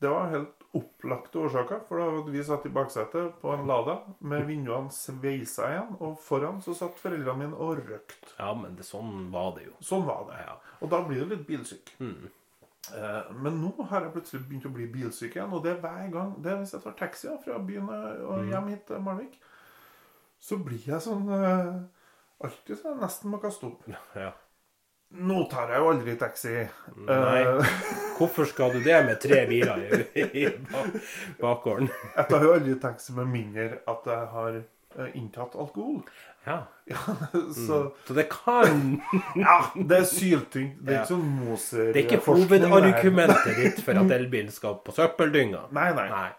[0.00, 1.80] Det var helt opplagte årsaker.
[1.88, 6.18] For da hadde vi satt i baksetet på en Lada med vinduene sveisa igjen, og
[6.24, 8.34] foran så satt foreldrene mine og røykte.
[8.38, 9.74] ja, men det, sånn var det jo.
[9.84, 10.38] Sånn var det.
[10.46, 10.54] Ja.
[10.80, 11.92] Og da blir du litt bilsyk.
[12.00, 12.28] Mm.
[12.96, 16.06] Eh, Men nå har jeg plutselig begynt å bli bilsyk igjen, og det er hver
[16.14, 19.34] gang det er hvis jeg tar taxi fra byen og hjem hit til Malvik,
[20.40, 21.74] så blir jeg sånn eh,
[22.40, 23.82] Alltid så jeg nesten må kaste opp.
[24.16, 24.30] ja.
[25.10, 26.54] Nå tar jeg jo aldri taxi.
[26.94, 27.40] Nei.
[27.42, 27.74] Eh,
[28.20, 30.90] Hvorfor skal du det med tre biler i, i ba-
[31.40, 31.88] bakgården?
[32.16, 36.02] Jeg tar jo aldri taxi med mindre at jeg har eh, inntatt alkohol.
[36.46, 36.60] Ja.
[36.90, 36.96] Ja,
[37.54, 37.78] så
[38.08, 39.00] Så det kan
[39.36, 40.78] Ja, det er syltynt.
[40.82, 41.02] Det er Ja.
[41.04, 41.90] ikke sånn moser...
[41.94, 45.66] Det er ikke hovedargumentet ditt for at elbilen skal på søppeldynga.
[45.76, 46.06] Nei, nei.
[46.10, 46.30] Nei.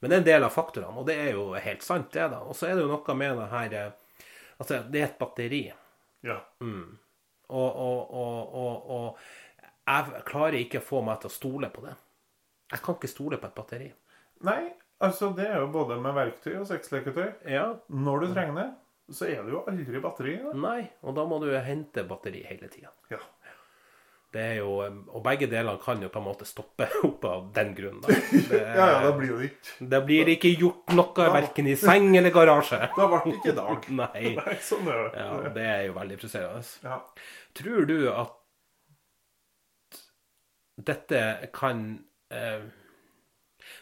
[0.00, 2.42] Men det er en del av faktorene, og det er jo helt sant, det, da.
[2.44, 4.26] Og så er det jo noe med det her eh,
[4.60, 5.62] Altså, det er et batteri.
[6.22, 6.36] Ja.
[6.62, 9.18] Og, og, og, og, og
[9.86, 11.94] jeg klarer ikke å få meg til å stole på det.
[12.72, 13.90] Jeg kan ikke stole på et batteri.
[14.44, 14.62] Nei,
[15.04, 17.28] altså det er jo både med verktøy og sexleketøy.
[17.52, 18.68] Ja, Når du trenger det,
[19.14, 20.54] så er det jo aldri batteri i det.
[20.60, 22.92] Nei, og da må du hente batteri hele tida.
[23.12, 23.20] Ja.
[24.34, 27.70] Det er jo, og begge delene kan jo på en måte stoppe opp av den
[27.76, 28.00] grunn.
[28.02, 28.16] Da.
[28.50, 32.08] Det, Ja, ja, da blir det ikke det blir ikke gjort noe verken i seng
[32.18, 32.80] eller garasje.
[32.98, 33.86] Da ble det ikke i dag.
[34.00, 34.32] Nei.
[34.40, 35.12] Nei, sånn er det.
[35.22, 36.64] Ja, det er jo veldig frustrerende.
[36.88, 36.98] Ja.
[37.60, 38.34] Tror du at
[40.76, 41.84] dette kan
[42.30, 42.64] eh,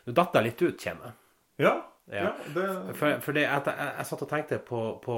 [0.06, 1.14] Nå datt jeg litt ut, kjenner jeg.
[1.66, 1.74] Ja,
[2.12, 2.22] Ja.
[2.24, 5.16] ja, det For, for det, jeg, jeg, jeg satt og tenkte på, på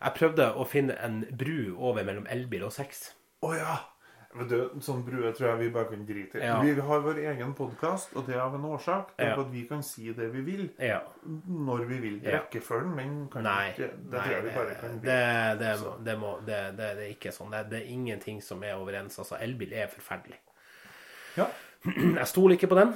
[0.00, 3.12] Jeg prøvde å finne en bru over mellom elbil og sex.
[3.42, 3.78] Å ja!
[4.32, 6.44] Vet du, sånn brue tror jeg vi bare kan drite i.
[6.46, 6.54] Ja.
[6.64, 9.10] Vi har vår egen podkast, og det er av en årsak.
[9.18, 9.40] Det er Ja.
[9.42, 11.02] at vi kan si det vi vil, Ja.
[11.46, 12.16] når vi vil.
[12.24, 12.38] Ja.
[12.38, 15.10] Rekkefølgen, men kan Nei, ikke Det nei tror jeg vi bare kan det, bli.
[15.10, 17.50] det, det, det, det, er ikke sånn.
[17.52, 19.18] Det, det er ingenting som er overens.
[19.18, 20.38] Altså, elbil er forferdelig.
[21.38, 21.48] Ja.
[22.20, 22.92] Jeg stoler ikke på den.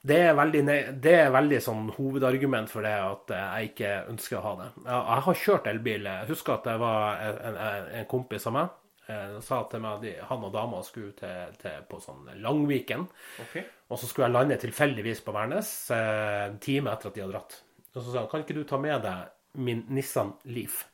[0.00, 0.60] Det er veldig,
[1.04, 4.68] det er veldig sånn hovedargument for det at eh, jeg ikke ønsker å ha det.
[4.86, 6.06] Jeg, har kjørt elbil.
[6.08, 8.70] Jeg husker at det var en, en, en kompis av meg
[9.10, 13.04] eh, sa til meg at han og dama skulle til, til på sånn Langviken.
[13.44, 13.66] Okay.
[13.90, 17.36] Og så skulle jeg lande tilfeldigvis på Værnes eh, en time etter at de hadde
[17.36, 17.58] dratt.
[17.92, 20.84] Og så sa han kan ikke du ta med deg min Nissan Leaf?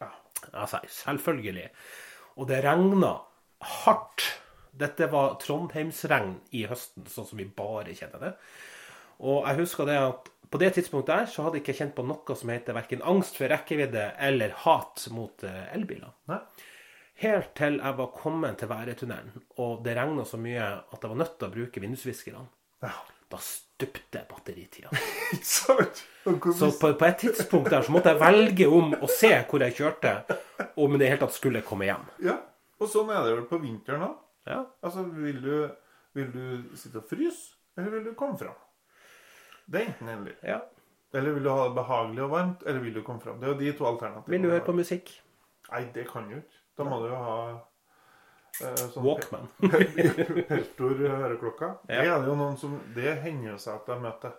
[0.00, 0.10] Ja.
[0.42, 1.68] Jeg sa selvfølgelig.
[2.36, 3.14] Og det regna
[3.82, 4.26] hardt.
[4.72, 8.32] Dette var Trondheimsregn i høsten, sånn som vi bare kjenner det.
[9.22, 12.04] Og jeg husker det at på det tidspunktet der så hadde jeg ikke kjent på
[12.04, 16.12] noe som heter verken angst for rekkevidde eller hat mot eh, elbiler.
[16.28, 16.40] Nei.
[17.22, 21.20] Helt til jeg var kommet til Væretunnelen, og det regna så mye at jeg var
[21.20, 22.46] nødt til å bruke vindusviskerne.
[22.84, 22.94] Ja.
[23.32, 24.90] Da stupte batteritida.
[25.40, 25.72] Så
[26.80, 30.12] på, på et tidspunkt der så måtte jeg velge om å se hvor jeg kjørte,
[30.76, 32.04] om det i det hele tatt skulle komme hjem.
[32.26, 32.34] Ja,
[32.76, 34.18] og sånn er det vel på vinteren òg.
[34.48, 34.64] Ja.
[34.82, 35.54] Altså, vil du,
[36.18, 38.56] vil du sitte og fryse, eller vil du komme fram?
[39.66, 40.38] Det er enten eller.
[40.42, 40.60] ja.
[41.14, 43.36] Eller vil du ha det behagelig og varmt, eller vil du komme fram?
[43.40, 44.32] Det er jo de to alternativene.
[44.32, 45.10] Vil du høre på musikk?
[45.68, 46.60] Nei, det kan du ikke.
[46.78, 49.50] Da må du jo ha eh, sånn Walkman.
[50.48, 51.68] Peltor høreklokka.
[51.90, 52.00] Ja.
[52.00, 54.32] Det er det jo noen som Det hender jo seg at jeg møter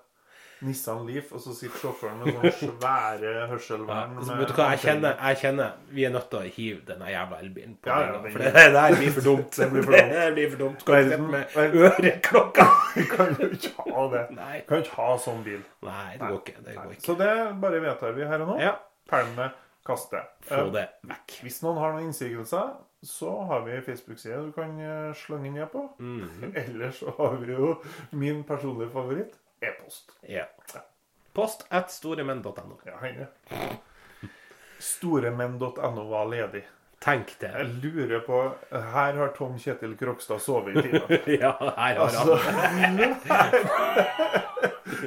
[0.63, 4.13] Nissan Leaf, og så sitter sjåføren med sånne svære hørselvern.
[4.23, 7.09] Ja, vet du hva, jeg kjenner, jeg kjenner Vi er nødt til å hive denne
[7.11, 9.51] jævla elbilen på Ja, ja, det- For det der blir for dumt.
[9.57, 10.13] Det blir for dumt.
[10.23, 10.79] Det blir for dumt.
[10.81, 12.65] Skal du med øreklokka?
[13.15, 14.23] Kan jo ikke ha det.
[14.37, 14.59] Nei.
[14.67, 15.61] kan jo ikke ha sånn bil.
[15.83, 16.55] Nei, det går ikke.
[16.65, 17.05] Det går ikke.
[17.07, 17.29] Så det
[17.61, 18.57] bare vedtar vi her og nå.
[18.61, 18.75] Ja,
[19.09, 19.51] Pælme
[19.85, 20.21] kaste.
[20.47, 21.37] få Eh, det vekk.
[21.43, 22.69] Hvis noen har noen innsigelser,
[23.03, 25.81] så har vi Facebook-side du kan eh, slenge ned på.
[25.99, 26.53] Mhm.
[26.63, 27.73] Ellers så har vi jo
[28.11, 29.33] min personlige favoritt,
[29.69, 30.11] e-post.
[30.29, 30.45] Ja.
[31.33, 32.79] Post at storemenn.no.
[32.85, 33.27] Ja, henne.
[34.79, 36.65] Storemenn.no var ledig.
[37.03, 37.49] Tenk det.
[37.51, 38.37] Jeg lurer på
[38.71, 41.19] Her har Tom Kjetil Krokstad sovet i timen.
[41.41, 42.99] Ja, her har Altså, han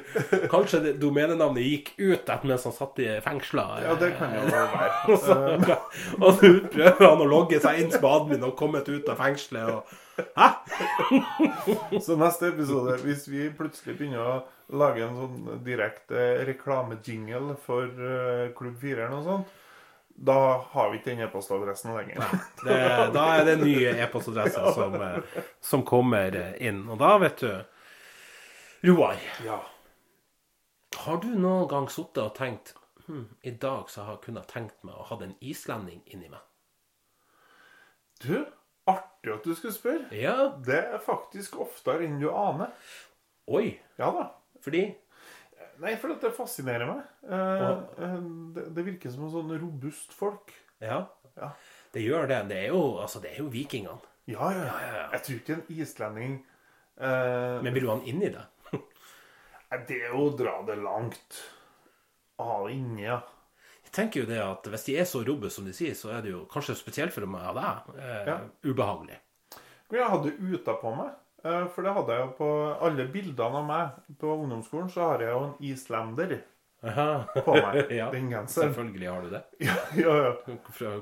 [0.54, 3.66] Kanskje det domenenavnet gikk ut etter mens han satt i fengsla.
[3.84, 4.88] ja, det kan jo være.
[5.12, 5.36] Og så
[6.16, 9.70] og nå prøver han å logge seg inn som admin og kommet ut av fengselet
[9.74, 10.46] og Hæ?
[12.06, 14.36] Så neste episode, hvis vi plutselig begynner å
[14.80, 19.52] lage en sånn direkte reklamejingle for eh, Klubb 4 eller noe sånt,
[20.16, 20.38] da
[20.72, 22.24] har vi ikke den e-postadressen lenger.
[22.62, 22.78] Det,
[23.12, 26.80] da er det en ny e-postadresse som, eh, som kommer inn.
[26.88, 27.52] Og da, vet du
[28.88, 29.60] Roar, Ja.
[31.04, 32.74] Har du noen gang sittet og tenkt
[33.06, 36.42] hm, I dag så har jeg kunnet tenkt meg å ha en islending inni meg.
[38.22, 38.46] Du,
[38.88, 40.08] artig at du skulle spørre.
[40.16, 40.52] Ja.
[40.64, 42.72] Det er faktisk oftere enn du aner.
[43.46, 43.76] Oi.
[44.00, 44.30] Ja da.
[44.64, 44.88] Fordi
[45.76, 47.00] Nei, for det fascinerer meg.
[47.28, 48.12] Eh,
[48.56, 50.54] det, det virker som en sånn robust folk.
[50.80, 51.02] Ja.
[51.36, 51.50] Ja.
[51.92, 52.38] Det gjør det.
[52.48, 54.00] Det er jo, altså, det er jo vikingene.
[54.26, 54.64] Ja, ja.
[54.64, 55.02] ja, ja.
[55.12, 56.32] Jeg tror ikke en islending
[56.98, 58.40] eh, Men vil du ha han inni deg?
[58.40, 58.55] nei,
[59.86, 61.40] Det er jo å dra det langt.
[62.38, 63.20] Ha det inni, ja.
[63.86, 66.22] Jeg tenker jo det at Hvis de er så robuste som de sier, så er
[66.24, 68.38] det jo kanskje spesielt for meg og deg eh, Ja.
[68.66, 69.18] ubehagelig.
[69.94, 71.12] Jeg hadde uta på meg.
[71.44, 72.50] eh, For det hadde jeg jo på
[72.82, 74.90] alle bildene av meg på ungdomsskolen.
[74.92, 76.36] Så har jeg jo en islender
[76.84, 77.08] Aha.
[77.42, 77.86] på meg.
[78.00, 78.72] Ja, Den genseren.
[78.74, 79.42] Selvfølgelig har du det.
[79.70, 80.56] Ja, ja, ja.
[80.70, 80.92] Fra,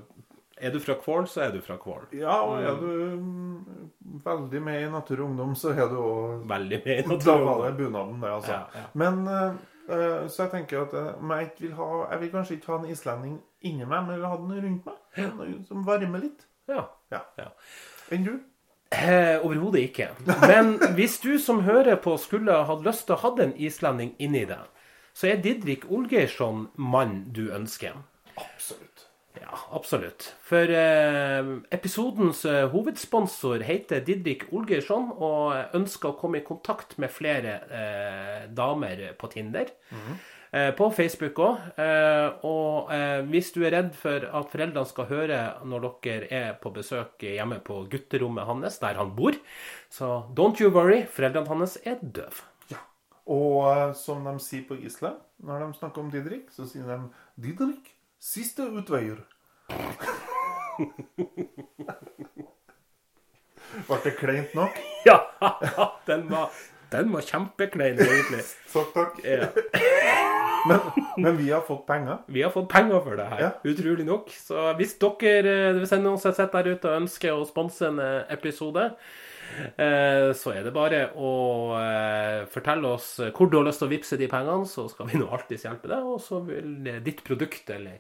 [0.57, 2.07] er du fra Kvål, så er du fra Kvål.
[2.19, 2.87] ja, og er du
[3.21, 3.91] mm,
[4.25, 7.41] veldig med i Natur og Ungdom, så er du òg Veldig med i Natur og
[7.41, 7.47] Ungdom.
[7.49, 8.53] Da var det bunaden, det, altså.
[8.53, 8.85] Ja, ja.
[8.95, 9.53] Men eh,
[9.89, 12.91] eh, Så jeg tenker at eh, jeg, vil ha, jeg vil kanskje ikke ha en
[12.95, 15.29] islending inni meg, men jeg vil ha den rundt meg.
[15.39, 16.47] Noe Som varmer litt.
[16.71, 16.87] Ja.
[17.13, 17.25] Ja.
[17.39, 17.51] Ja.
[18.15, 18.35] Enn du?
[18.95, 20.09] Eh, Overhodet ikke.
[20.47, 24.45] Men hvis du som hører på skulle hatt lyst til å ha en islending inni
[24.47, 24.63] deg,
[25.15, 27.99] så er Didrik Olgeirsson mann du ønsker.
[28.39, 28.94] Absolutt.
[29.41, 30.29] Ja, absolutt.
[30.47, 37.11] For eh, episodens eh, hovedsponsor heter Didrik Olgeirsson og ønsker å komme i kontakt med
[37.11, 39.75] flere eh, damer på Tinder.
[40.55, 41.63] Eh, på Facebook òg.
[41.83, 46.53] Eh, og eh, hvis du er redd for at foreldrene skal høre når dere er
[46.61, 49.35] på besøk hjemme på gutterommet hans, der han bor,
[49.91, 52.47] så don't you worry, foreldrene hans er døve.
[52.71, 52.85] Ja.
[53.35, 57.01] Og som de sier på Island, når de snakker om Didrik, så sier de
[57.49, 57.91] Didrik,
[58.25, 59.21] siste utveier.
[63.89, 64.77] Ble det kleint nok?
[65.09, 65.19] Ja!
[66.09, 66.53] Den var,
[66.95, 68.45] den var kjempeklein, egentlig.
[68.73, 69.17] Takk, takk.
[69.27, 69.49] Ja.
[70.69, 70.81] Men,
[71.21, 72.21] men vi har fått penger.
[72.33, 73.51] Vi har fått penger for det her, Ja.
[73.69, 74.31] utrolig nok.
[74.33, 77.99] Så hvis dere eh, hvis noen som sitter der ute og ønsker å sponse en
[78.01, 78.87] eh, episode,
[79.77, 81.33] eh, så er det bare å
[82.55, 85.29] fortelle oss hvor du har lyst til å vippse de pengene, så skal vi nå
[85.35, 86.07] alltids hjelpe deg.
[86.15, 87.99] Og så vil ditt produkt eller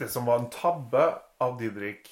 [0.00, 1.04] Det som var en tabbe
[1.44, 2.08] av Didrik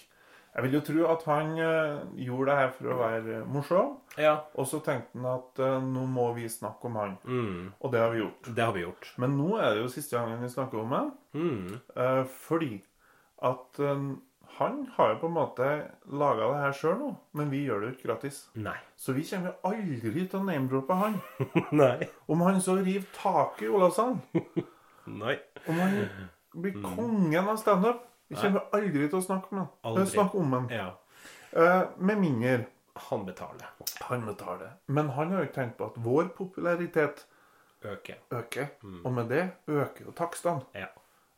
[0.54, 3.90] Jeg vil jo tro at han eh, gjorde det her for å være morsom.
[4.18, 4.32] Ja.
[4.58, 7.12] Og så tenkte han at eh, nå må vi snakke om han.
[7.24, 8.48] Mm, Og det har vi gjort.
[8.56, 9.10] det har vi gjort.
[9.22, 11.12] Men nå er det jo siste gangen vi snakker om ham.
[11.36, 12.72] Mm, eh, fordi
[13.46, 13.78] at
[14.58, 15.66] han har jo på en måte
[16.10, 18.40] laga det her sjøl nå, men vi gjør det jo ikke gratis.
[18.58, 18.74] nei.
[18.98, 21.20] Så vi kommer aldri til å name-droppe han.
[21.82, 22.08] nei.
[22.26, 24.18] Om han så river taket i Olavshallen,
[25.22, 25.36] Nei.
[25.70, 26.00] om han
[26.62, 30.06] blir kongen av standup Vi kommer aldri til å snakke med han.
[30.06, 30.68] Snakke om han.
[30.72, 30.90] Ja.
[31.52, 32.66] Eh, med mindre
[33.08, 33.70] Han betaler.
[34.00, 34.72] han betaler.
[34.86, 37.24] Men han har jo ikke tenkt på at vår popularitet
[37.84, 38.16] øker.
[38.30, 38.66] øker.
[39.04, 40.60] Og med det øker jo takstene.
[40.74, 40.86] Ja.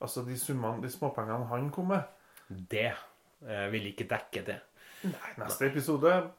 [0.00, 2.02] Altså de summene, de småpengene han kom med.
[2.48, 2.92] Det
[3.46, 4.58] eh, vil ikke dekke det.
[5.04, 6.30] Nei, neste episode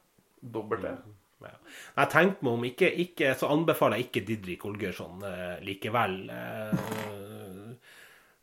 [0.42, 0.96] dobbelt det.
[1.42, 1.54] Ja.
[1.96, 6.30] Jeg tenkte meg om ikke, ikke Så anbefaler jeg ikke Didrik Olgørsson eh, likevel.
[6.30, 6.84] Eh,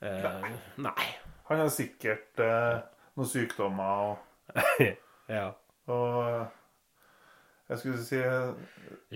[0.01, 1.07] eh, nei.
[1.49, 2.79] Han har sikkert eh,
[3.17, 4.55] noen sykdommer og,
[5.37, 5.47] ja.
[5.89, 6.47] og
[7.69, 8.51] Jeg skulle si eh,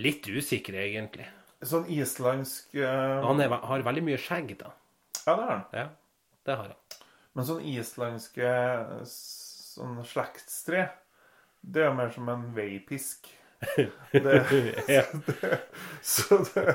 [0.02, 1.26] Litt usikker, egentlig.
[1.64, 4.72] sånn islandsk eh, Han er, har veldig mye skjegg, da.
[5.24, 5.64] Ja, det har han.
[5.72, 5.86] Ja,
[6.44, 6.98] det har han.
[7.34, 10.88] Men sånn islandske eh, sånn slektstre,
[11.64, 13.30] det er mer som en veipisk.
[13.76, 13.86] Det,
[14.86, 15.58] det,
[16.02, 16.74] så, det,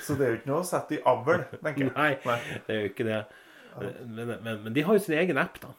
[0.00, 1.92] så det er jo ikke noe å sette i avl, tenker jeg.
[1.96, 2.38] Nei, Nei.
[2.66, 3.20] det er jo ikke det.
[4.04, 5.72] Men, men, men de har jo sin egen app, da.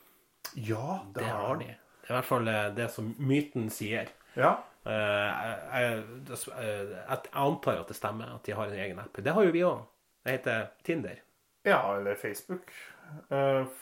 [0.55, 1.71] Ja, Det har de.
[2.03, 4.09] Det er i hvert fall eh, det som myten sier.
[4.37, 4.55] Ja.
[4.83, 9.17] Eh, Jeg, jeg, eh, jeg antar at det stemmer at de har en egen app.
[9.23, 9.85] Det har jo vi òg.
[10.25, 11.21] Det heter Tinder.
[11.67, 12.71] ja, eller Facebook.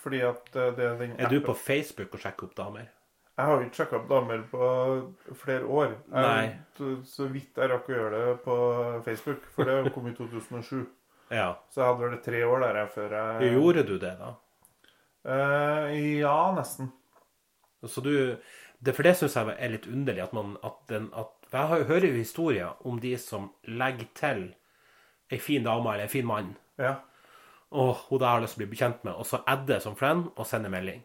[0.01, 2.88] Fordi at det er den Er du på Facebook og sjekker opp damer?
[3.41, 4.65] Jeg har jo ikke sjekka opp damer på
[5.41, 5.95] flere år.
[6.13, 6.51] Jeg,
[7.10, 8.58] så- vidt jeg rakk å gjøre det på
[9.08, 10.86] Facebook, for det kom i 2007.
[11.32, 11.54] Ja.
[11.71, 14.32] Så jeg hadde vel tre år der jeg før jeg Gjorde du det, da?
[15.32, 16.89] Eh, ja, nesten.
[17.88, 18.12] Så du
[18.84, 21.84] det, For det syns jeg er litt underlig at man at den, at, Jeg har
[21.88, 24.43] hører jo historier om de som legger til
[25.32, 26.51] ei fin dame eller en fin mann.
[26.77, 26.97] Ja.
[27.71, 29.13] Og hun der har lyst til å bli bekjent med.
[29.15, 30.99] Og så adder som friend og sender melding.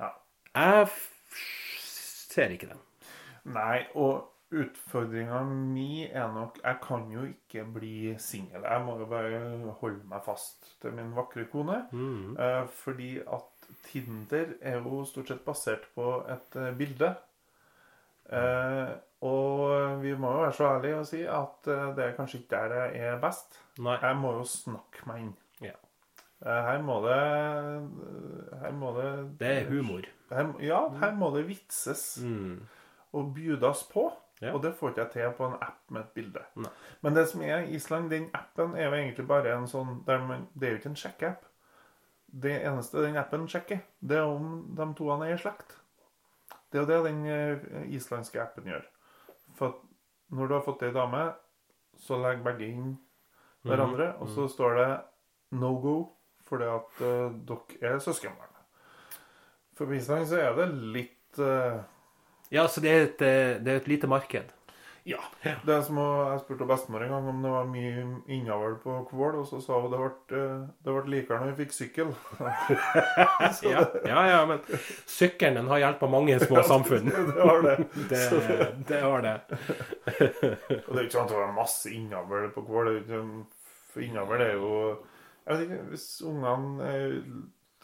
[0.00, 0.10] ja.
[0.54, 0.88] Jeg
[2.32, 2.82] ser ikke den.
[3.52, 8.66] Nei, og utfordringa mi er nok Jeg kan jo ikke bli singel.
[8.68, 9.40] Jeg må jo bare
[9.80, 11.82] holde meg fast til min vakre kone.
[12.38, 17.14] Eh, fordi at Tinder er jo stort sett basert på et eh, bilde.
[18.32, 18.92] Eh,
[19.22, 22.76] og vi må jo være så ærlige og si at det er kanskje ikke der
[22.76, 23.56] jeg er best.
[23.78, 23.96] Nei.
[24.02, 25.34] Jeg må jo snakke meg inn.
[25.62, 25.78] Ja.
[26.42, 27.18] Eh, her må det
[28.62, 30.02] Her må det Det er humor.
[30.32, 32.60] Her, ja, her må det vitses Mm.
[33.12, 34.10] og bjudes på.
[34.42, 34.52] Ja.
[34.54, 36.40] Og det får ikke jeg til på en app med et bilde.
[36.56, 36.70] Nei.
[37.02, 40.48] Men det som er Island, den appen er jo egentlig bare en sånn der man,
[40.58, 41.44] Det er jo ikke en sjekkeapp.
[42.42, 45.76] Det eneste den appen sjekker, det er om de to er i slekt.
[46.72, 48.84] Det er jo det den eh, islandske appen gjør.
[49.54, 49.76] For
[50.32, 51.34] når du har fått ei dame,
[52.00, 52.94] så legger begge inn
[53.62, 55.00] hverandre, og så står det
[55.52, 56.08] 'no go'
[56.48, 58.51] fordi at uh, dere er søskenbarn.
[59.82, 61.82] For på så er det litt uh...
[62.52, 64.50] Ja, så det er et, eh, det er et lite marked.
[65.08, 65.18] Ja.
[65.42, 68.98] Det er som å, Jeg spurte bestemor en gang om det var mye innavl på
[69.08, 72.12] Kvål, og så sa hun det ble, eh, det ble likere når vi fikk sykkel.
[73.66, 74.60] Ja, ja, ja men
[75.10, 77.10] sykkelen den har hjulpet mange små samfunn.
[77.10, 77.74] det har det.
[78.12, 78.22] Det,
[78.92, 79.34] det har det.
[79.48, 82.92] Og det er jo ikke sant at det var masse innavl på Kvål.
[84.04, 84.70] innavl er jo
[85.48, 87.18] Jeg vet ikke, Hvis ungene er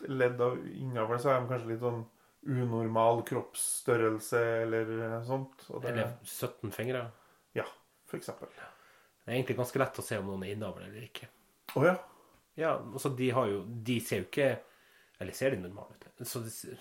[0.06, 2.04] ledd av innavl, så er de kanskje litt sånn
[2.48, 4.92] unormal kroppsstørrelse eller
[5.26, 5.64] sånt.
[5.72, 7.02] Og det, Eller 17 fingre.
[7.56, 7.64] Ja,
[8.08, 8.52] for eksempel.
[8.54, 11.28] Det er egentlig ganske lett å se om noen er innavl eller ikke.
[11.76, 11.96] Å ja.
[12.58, 14.46] Ja, altså de har jo De ser jo ikke
[15.20, 16.06] Eller ser de normale ut?
[16.26, 16.80] Så de, ser-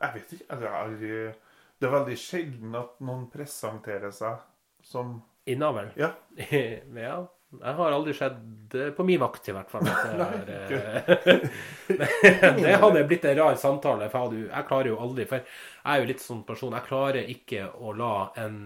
[0.00, 0.56] Jeg vet ikke.
[0.58, 1.36] Det er,
[1.78, 4.40] det er veldig sjelden at noen presenterer seg
[4.82, 5.92] som Innavl?
[5.98, 6.12] Ja.
[6.38, 7.20] ja.
[7.60, 9.84] Jeg har aldri skjedd på min vakt, i hvert fall.
[9.84, 9.94] Det,
[10.26, 11.44] er,
[11.92, 14.08] eh, det hadde blitt en rar samtale.
[14.12, 16.76] For jeg klarer jo aldri For jeg er jo litt sånn person.
[16.78, 18.60] Jeg klarer ikke å la en,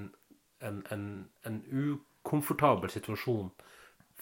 [0.63, 1.07] en, en,
[1.49, 3.51] en ukomfortabel situasjon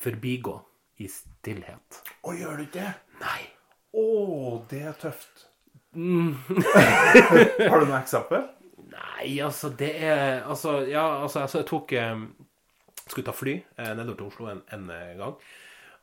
[0.01, 0.59] forbigå
[1.03, 2.01] i stillhet.
[2.23, 2.95] Å, gjør du ikke det?
[3.21, 3.43] Nei.
[3.95, 4.07] Å,
[4.71, 5.49] det er tøft.
[5.95, 6.35] Mm.
[6.75, 8.49] Har du noe eksempel?
[8.95, 12.25] Nei, altså, det er Altså, ja, altså, altså jeg tok eh,
[13.07, 15.37] Skulle ta fly eh, nedover til Oslo en, en eh, gang.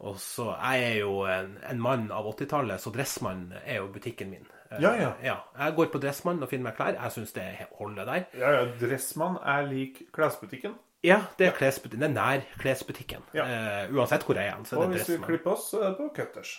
[0.02, 4.32] Og så Jeg er jo en, en mann av 80-tallet, så Dressmann er jo butikken
[4.34, 4.48] min.
[4.80, 5.36] Ja, Ja, ja.
[5.60, 6.96] Jeg går på Dressmann og finner meg klær.
[6.96, 7.44] Jeg syns det
[7.78, 8.24] holder der.
[8.40, 10.74] Ja, ja, Dressmann er lik klesbutikken.
[11.06, 12.02] Ja, det er klesbutikken.
[12.02, 13.24] Det er nær klesbutikken.
[13.38, 13.46] Ja.
[13.46, 15.90] Eh, uansett hvor jeg er, så Og er det hvis vi klipper oss, så er
[15.94, 16.56] det på Cutters.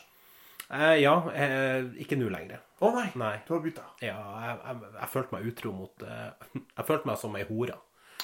[0.73, 2.63] Eh, ja, eh, ikke nå lenger.
[2.83, 3.35] Å nei, Nei.
[3.47, 3.85] du har bytta.
[4.03, 6.47] Ja, jeg, jeg, jeg følte meg utro mot eh,
[6.79, 7.77] Jeg følte meg som ei hore.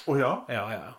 [0.09, 0.32] Å ja?
[0.53, 0.80] Ja, ja.
[0.88, 0.95] Eh,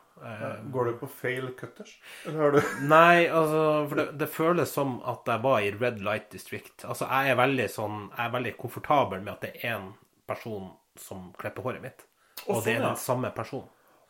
[0.74, 1.94] Går du på feil Cutters?
[2.94, 6.84] Nei, altså For det, det føles som at jeg var i Red Light District.
[6.86, 9.90] Altså, jeg er veldig sånn Jeg er veldig komfortabel med at det er én
[10.30, 12.04] person som klipper håret mitt.
[12.48, 13.00] Og, Og det er den ja.
[13.00, 13.70] samme personen.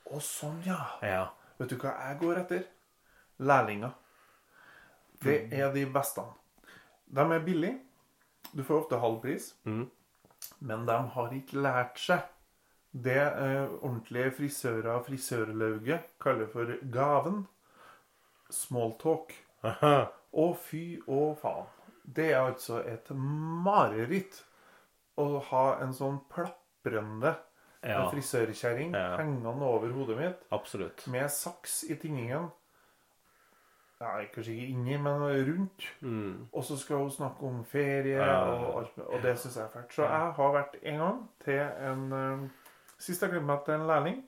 [0.09, 0.79] Å, sånn, ja.
[1.05, 1.25] Ja.
[1.59, 2.65] Vet du hva jeg går etter?
[3.39, 3.93] Lærlinger.
[5.23, 6.23] Det er de beste.
[7.05, 7.77] De er billige.
[8.51, 9.51] Du får ofte halv pris.
[10.59, 12.25] Men de har ikke lært seg
[12.93, 17.43] det eh, ordentlige frisører og frisørlauget kaller for gaven.
[18.49, 19.33] Smalltalk.
[19.63, 21.67] Å, fy og faen.
[22.09, 24.39] Det er altså et mareritt
[25.19, 27.35] å ha en sånn plaprende
[27.83, 28.09] Ja.
[28.11, 29.17] frisørkjerring Ja.
[29.17, 31.05] hengende over hodet mitt Absolutt.
[31.07, 32.51] med saks i tinningen.
[34.01, 35.83] Ja, kanskje ikke inni, men rundt.
[36.01, 36.47] Mm.
[36.53, 38.43] Og så skal hun snakke om ferie Ja.
[38.43, 39.91] og alt, og det syns jeg er fælt.
[39.93, 42.49] Så jeg har vært en gang til en eh,
[42.99, 44.21] Sist jeg glemte meg til en lærling,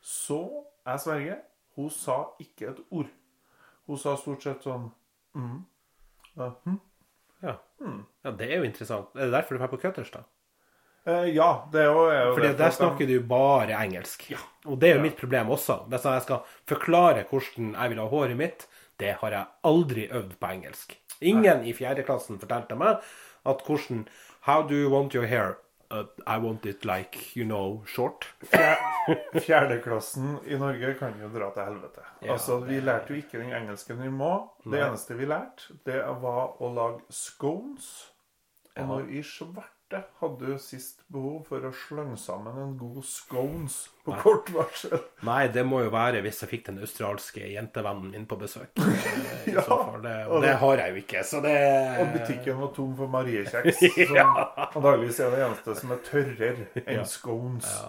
[0.00, 0.40] så
[0.86, 1.38] jeg sverger,
[1.78, 3.10] hun sa ikke et ord.
[3.88, 4.88] Hun sa stort sett sånn
[5.34, 5.58] mm,
[6.38, 6.80] uh, hm.
[7.42, 7.54] Ja.
[7.80, 8.02] Mm.
[8.24, 9.14] ja, det er jo interessant.
[9.14, 10.24] Er det derfor du er på Cutters, da?
[11.08, 14.26] Eh, ja, det er jo, er jo Fordi det, der snakker du bare engelsk.
[14.66, 15.02] Og det er jo Ja.
[15.02, 15.76] mitt problem også.
[15.88, 18.66] Hvis jeg skal forklare hvordan jeg vil ha håret mitt,
[19.00, 20.98] det har jeg aldri øvd på engelsk.
[21.20, 23.00] Ingen i fjerde klassen fortalte meg
[23.46, 24.08] at hvordan
[24.40, 25.58] How do you want your hair?
[25.90, 28.26] Uh, I want it like, you know, short.
[29.40, 32.02] Fjerdeklassen i Norge kan jo dra til helvete.
[32.22, 34.50] Ja, altså, Vi det- lærte jo ikke den engelsken vi må.
[34.64, 38.12] Det eneste vi lærte, det var å lage scones.
[38.76, 39.22] Og når i
[39.88, 44.98] svarte hadde jo sist behov for å slønge sammen en god scones på kort varsel?
[45.24, 48.68] Nei, det må jo være hvis jeg fikk den australske jentevennen min på besøk.
[49.48, 49.62] I Ja.
[50.02, 51.54] Det, og det- har jeg jo ikke, så det
[52.02, 54.36] Og butikken var tom for mariekjeks, som
[54.76, 57.04] antageligvis er det eneste som er tørrere enn Ja.
[57.04, 57.64] scones.
[57.64, 57.88] Ja.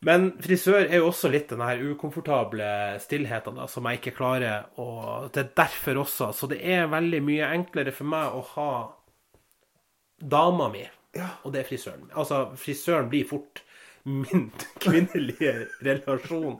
[0.00, 2.66] Men frisør er jo også litt den her ukomfortable
[3.02, 6.32] stillheten da, som jeg ikke klarer å Det er derfor også.
[6.34, 8.68] Så det er veldig mye enklere for meg å ha
[10.20, 10.84] dama mi,
[11.16, 11.28] Ja.
[11.44, 12.10] og det er frisøren.
[12.14, 13.62] Altså, frisøren blir fort
[14.04, 14.50] min
[14.84, 16.58] kvinnelige relasjon.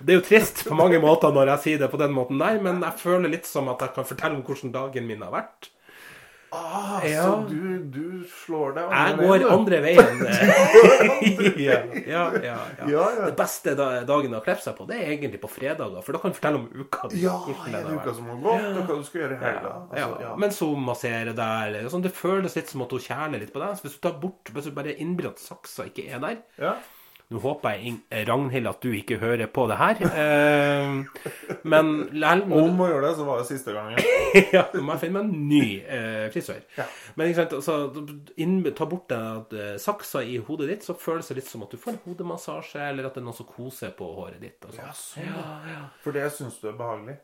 [0.00, 2.60] Det er jo trist på mange måter når jeg sier det på den måten der,
[2.62, 5.70] men jeg føler litt som at jeg kan fortelle om hvordan dagen min har vært.
[6.52, 7.22] Ah, Ja.
[7.26, 9.48] Så du, du slår deg Jeg andre går veien, du.
[9.52, 10.16] andre veien.
[12.06, 12.56] ja, ja.
[13.26, 16.02] Det beste dagen å klippe seg på, det er egentlig på fredager.
[16.06, 17.10] For da kan du fortelle om uka.
[17.18, 17.36] Ja,
[17.66, 18.10] hele vært.
[18.18, 19.74] som har gått, og hva du skal gjøre i helga.
[19.90, 20.34] Altså.
[20.44, 21.78] Mens hun masserer der.
[21.92, 23.76] Sånn, det føles litt som at hun kjæler litt på deg.
[23.80, 26.76] Så hvis du tar bort, hvis du bare innbiller at saksa ikke er der Ja.
[27.26, 27.96] Nå håper jeg,
[28.28, 30.02] Ragnhild, at du ikke hører på det her.
[30.06, 30.92] Eh,
[31.66, 33.98] men lell, Om å gjøre det, så var det siste gangen.
[34.54, 36.60] ja, nå må jeg finne meg en ny eh, frisør.
[36.78, 36.86] Ja.
[37.18, 38.04] Men ikke sant, altså,
[38.44, 41.74] inn, ta bort den eh, saksa i hodet ditt, så føles det litt som at
[41.74, 44.60] du får en hodemassasje, eller at det er noen som koser på håret ditt.
[44.62, 44.94] Og sånn.
[45.02, 45.82] sånn, ja, ja.
[46.06, 47.18] For det syns du er behagelig?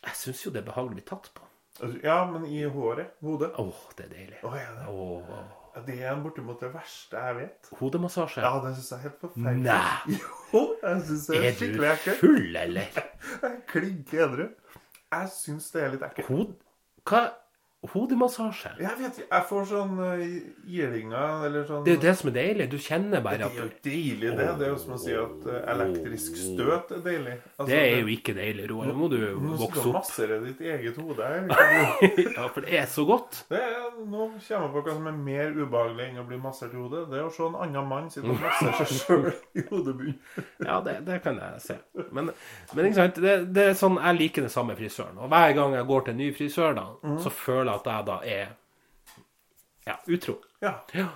[0.00, 1.46] Jeg syns jo det er behagelig å bli tatt på.
[1.78, 3.14] Altså, Ja, men i håret?
[3.22, 3.54] Hodet?
[3.62, 4.42] Åh, det er deilig.
[4.42, 4.90] Å, er det?
[4.90, 5.59] Åh.
[5.86, 7.68] Det er bortimot det verste jeg vet.
[7.78, 8.42] Hodemassasje?
[8.42, 9.62] Ja, det syns jeg er helt forferdelig.
[9.66, 10.18] Nei.
[10.52, 12.16] Jo, jeg syns det er er du skikkelig ekkelt.
[12.24, 12.96] full, eller?
[13.42, 14.46] Jeg er Klink edru.
[15.14, 16.26] Jeg syns det er litt ekkelt.
[16.30, 16.56] Hod...
[17.06, 17.20] Hva?
[17.80, 18.74] Hodemassasje?
[18.76, 20.24] Jeg vet ikke, jeg får sånn uh,
[20.68, 22.64] giringer eller sånn Det er jo det som er deilig.
[22.68, 24.48] Du kjenner bare at Det er jo deilig, det.
[24.60, 27.36] Det er jo som å si at eh, elektrisk støt er deilig.
[27.56, 28.90] Altså, Det er jo ikke deilig, Roar.
[28.90, 29.62] Nå må du vokse opp.
[29.62, 31.48] Nå skal du massere ditt eget hode her.
[32.36, 33.40] Ja, for det er så godt.
[33.48, 36.76] Det er, nå kommer jeg på hva som er mer ubehagelig enn å bli massert
[36.76, 37.06] i hodet.
[37.08, 39.26] Det er å se en annen mann sitte og massere seg sjøl
[39.56, 40.20] i hodebunnen.
[40.68, 41.78] Ja, det, det kan jeg se.
[42.12, 42.28] Men,
[42.76, 43.24] men ikke sant?
[43.24, 45.16] Det, det er sånn, jeg liker den samme frisøren.
[45.16, 46.86] Og hver gang jeg går til en ny frisør, da,
[47.24, 48.56] så føler jeg at jeg da er
[49.86, 50.36] ja, utro.
[50.62, 50.74] Ja.
[50.94, 51.08] Ja,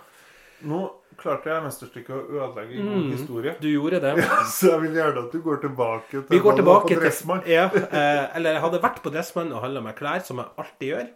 [0.65, 0.85] Nå
[1.21, 3.53] klarte jeg mesterstykket å ødelegge en god historie.
[3.61, 4.15] du gjorde det.
[4.55, 7.03] Så jeg vil gjerne at du går tilbake til Vi går hva på tilbake til
[7.05, 7.45] Dressmann.
[7.51, 7.67] ja,
[8.01, 11.13] eh, Eller jeg hadde vært på Dressmann og handla meg klær, som jeg alltid gjør.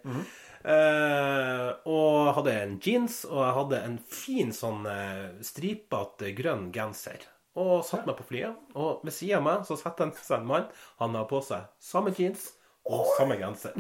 [0.68, 7.26] Eh, og hadde en jeans, og jeg hadde en fin sånn eh, stripete grønn genser.
[7.58, 8.58] Og satt meg på flyet.
[8.78, 10.68] Og ved sida av meg så satt en, en mann.
[11.02, 12.52] Han har på seg samme jeans
[12.88, 13.74] og samme genser.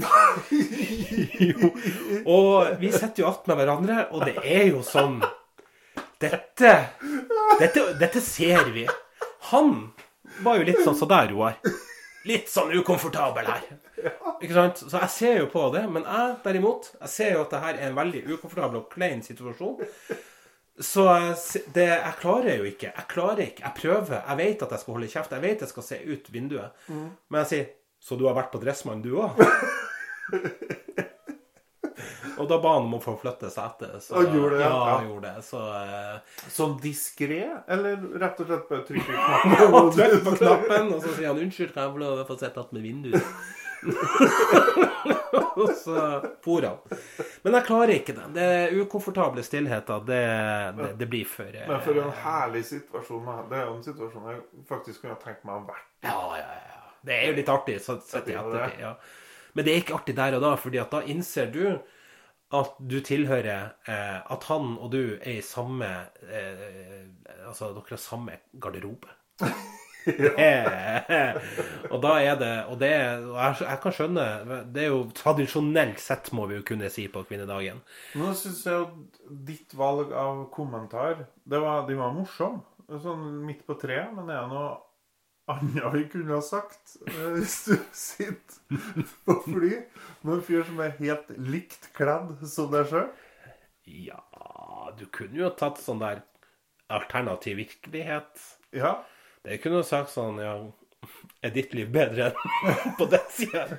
[1.50, 1.70] jo.
[2.28, 5.18] Og vi sitter jo attmed hverandre, og det er jo sånn
[6.18, 6.72] dette,
[7.60, 8.86] dette Dette ser vi.
[9.52, 9.76] Han
[10.44, 11.58] var jo litt sånn som der Roar.
[12.28, 13.68] Litt sånn ukomfortabel her.
[14.42, 14.82] Ikke sant?
[14.90, 15.84] Så jeg ser jo på det.
[15.90, 19.22] Men jeg derimot, jeg ser jo at det her er en veldig ukomfortabel og klein
[19.24, 19.78] situasjon.
[20.78, 21.06] Så
[21.74, 22.90] det, jeg klarer jo ikke.
[22.92, 23.64] Jeg klarer ikke.
[23.64, 24.20] Jeg prøver.
[24.20, 25.34] Jeg vet at jeg skal holde kjeft.
[25.38, 26.84] Jeg vet jeg skal se ut vinduet.
[26.90, 27.70] Men jeg sier
[28.00, 29.38] Så du har vært på Dressmann, du òg?
[32.38, 33.98] Og da ba han om å få flytte setet.
[34.04, 34.94] Så, Og gjorde det, ja, ja.
[34.94, 35.44] han gjorde det.
[35.48, 39.90] Så uh, Sånn diskré, eller rett og slett bare trykke på knappen?
[39.96, 42.66] trykker på knappen, og så sier han 'unnskyld, kan jeg få lov å få sitte
[42.70, 43.32] med vinduet'?
[45.58, 46.04] og så
[46.42, 46.78] for han.
[47.42, 48.26] Men jeg klarer ikke det.
[48.34, 50.02] Det er ukomfortable stillheter.
[50.06, 50.22] Det,
[50.78, 53.28] det, det blir for eh, Men for en herlig situasjon.
[53.50, 56.50] Det er jo en situasjon jeg faktisk kunne tenkt meg å ha vært Ja, ja,
[56.58, 56.67] ja.
[57.06, 58.80] Det er jo litt artig så- sett i Det er jo ettertid.
[58.80, 58.94] Ja.
[59.54, 61.78] Men det er ikke artig der og da, fordi at da innser du
[62.50, 65.84] at du tilhører eh, At han og du er i samme
[66.24, 67.02] eh,
[67.44, 69.08] Altså, dere har samme garderobe.
[70.08, 71.02] ja.
[71.92, 72.92] og da er det Og det
[73.26, 74.24] og jeg, jeg kan skjønne
[74.72, 77.82] Det er jo tradisjonelt sett, må vi jo kunne si, på kvinnedagen.
[78.16, 82.64] Nå syns jeg at ditt valg av kommentar det var, De var morsomme.
[82.88, 84.14] Sånn midt på treet.
[84.16, 84.70] Men er det noe
[85.48, 88.80] annet vi kunne ha sagt eh, hvis du sitter
[89.26, 89.72] på fly
[90.22, 93.08] med en fyr som er helt likt kledd som deg sjøl?
[93.88, 94.22] Ja
[94.98, 96.24] Du kunne jo tatt sånn der
[96.88, 98.40] alternativ virkelighet.
[98.72, 99.04] Ja.
[99.44, 100.54] Det kunne du sagt sånn Ja,
[101.44, 103.66] er ditt liv bedre enn på den sida?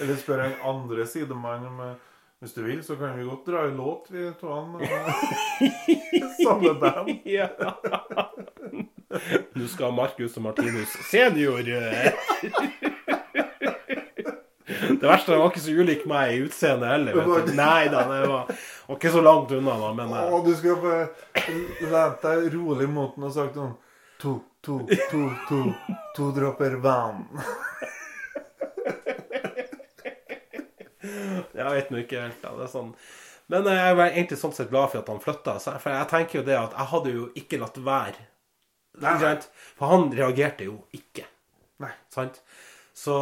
[0.00, 1.84] Eller spør en andre sidemann om
[2.42, 4.50] Hvis du vil, så kan vi godt dra i låt, vi to.
[6.44, 7.08] Samme band.
[9.58, 12.12] Nå skal Marcus og Martinus senior eh.
[14.64, 17.16] Det verste er han var ikke så ulik meg i utseendet heller.
[17.18, 17.52] Vet du.
[17.58, 18.48] Nei da, det var,
[18.88, 19.90] var ikke så langt unna, da.
[19.96, 21.04] Men eh, Å, du skal bare
[21.92, 23.74] lent deg rolig mot den og sagt sånn
[24.24, 24.78] To, to,
[25.10, 25.58] to, to,
[26.16, 27.26] to dråper vann.
[31.58, 32.40] jeg vet nå ikke helt.
[32.40, 32.94] da, det er sånn
[33.52, 35.58] Men eh, jeg var egentlig sånn sett glad for at han flytta.
[35.60, 38.22] For jeg tenker jo det at jeg hadde jo ikke latt være.
[39.78, 41.26] For han reagerte jo ikke.
[41.82, 41.92] Nei.
[42.14, 42.40] Sant?
[42.94, 43.16] Så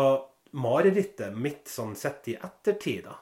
[0.53, 3.17] marerittet mitt sånn sett i ettertid, da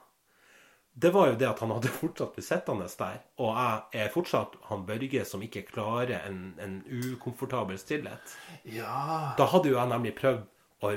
[1.00, 3.20] det var jo det at han hadde fortsatt blitt sittende der.
[3.40, 8.34] Og jeg er fortsatt han Børge som ikke klarer en, en ukomfortabel stillhet.
[8.68, 9.34] Ja.
[9.38, 10.44] Da hadde jo jeg nemlig prøvd
[10.84, 10.94] å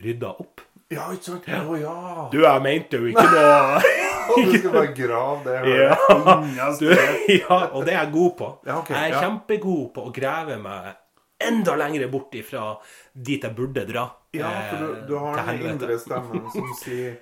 [0.00, 0.64] rydde opp.
[0.90, 1.44] Ja, ikke sant?
[1.46, 1.96] Å ja.
[2.32, 3.82] Du, jeg mente jo ikke noe
[4.50, 5.96] du skal bare grave det Ja.
[6.78, 6.88] du,
[7.40, 8.48] Ja, og det er jeg god på.
[8.66, 9.22] Ja, okay, jeg er ja.
[9.24, 10.90] kjempegod på å grave meg
[11.40, 12.74] enda lenger bort ifra
[13.14, 14.04] dit jeg burde dra.
[14.36, 17.18] Ja, for du, du eh, har den indre stemmen som sier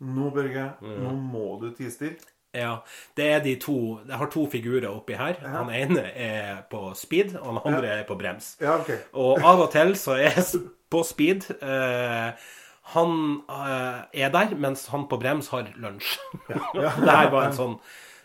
[0.00, 0.94] Nå, Børge, Mm.
[1.04, 2.16] nå må du tie stille.
[2.56, 2.78] Ja,
[3.14, 3.74] det er de to
[4.08, 5.36] Jeg har to figurer oppi her.
[5.44, 8.54] Han ene er på speed, og han andre er på brems.
[8.64, 8.96] Ja, okay.
[9.12, 11.46] Og av og til så er jeg på speed.
[11.60, 12.32] Eh,
[12.94, 13.16] han
[13.50, 16.16] uh, er der, mens han på brems har lunsj.
[16.74, 17.76] det her var en sånn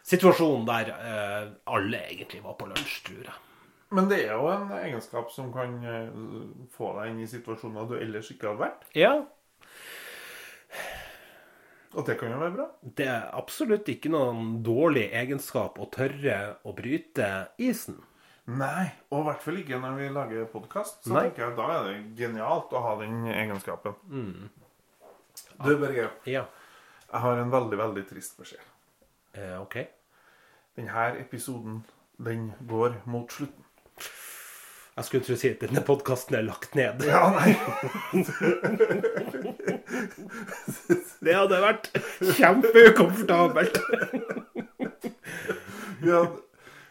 [0.06, 1.42] situasjon der uh,
[1.78, 3.42] alle egentlig var på lunsj, tror jeg.
[3.96, 6.08] Men det er jo en egenskap som kan eh,
[6.74, 8.88] få deg inn i situasjoner du ellers ikke hadde vært.
[8.98, 9.14] Ja,
[11.96, 12.66] Og det kan jo være bra.
[12.98, 18.02] det er absolutt ikke noen dårlig egenskap å tørre å bryte isen.
[18.46, 21.00] Nei, og i hvert fall ikke når vi lager podkast.
[21.08, 21.24] Så Nei.
[21.26, 23.96] tenker jeg da er det genialt å ha den egenskapen.
[25.66, 26.44] Du, Børge, Ja,
[27.10, 28.62] jeg har en veldig, veldig trist beskjed.
[29.34, 29.80] eh, OK.
[30.78, 31.82] Denne episoden,
[32.22, 33.64] den går mot slutten.
[34.96, 37.02] Jeg skulle tro å si at denne podkasten er lagt ned.
[37.04, 37.52] Ja, nei.
[41.26, 41.88] Det hadde vært
[42.38, 43.76] kjempeukomfortabelt.
[46.06, 46.20] Ja,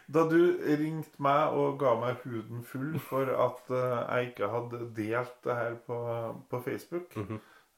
[0.07, 4.81] da du ringte meg og ga meg huden full for at uh, jeg ikke hadde
[4.97, 5.97] delt det her på,
[6.49, 7.17] på Facebook,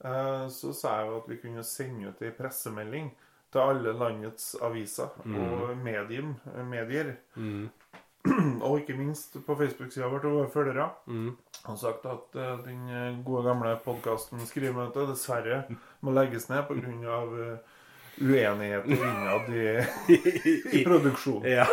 [0.04, 3.10] eh, så sa jeg jo at vi kunne sende ut ei pressemelding
[3.54, 6.36] til alle landets aviser og medium,
[6.68, 7.16] medier.
[8.66, 10.90] og ikke minst på Facebook-sida vår til våre følgere.
[11.64, 15.64] Han sagt at uh, den gode gamle podkasten Skrivemøte dessverre
[16.04, 17.24] må legges ned pga.
[17.24, 17.77] Uh,
[18.22, 19.86] uenigheter innad i,
[20.80, 21.52] i produksjonen.
[21.52, 21.68] Ja.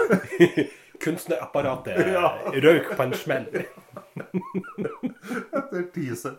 [1.04, 2.28] Kunstnerapparatet Ja.
[2.54, 3.48] røyk på en smell.
[5.52, 6.36] Etter teaser.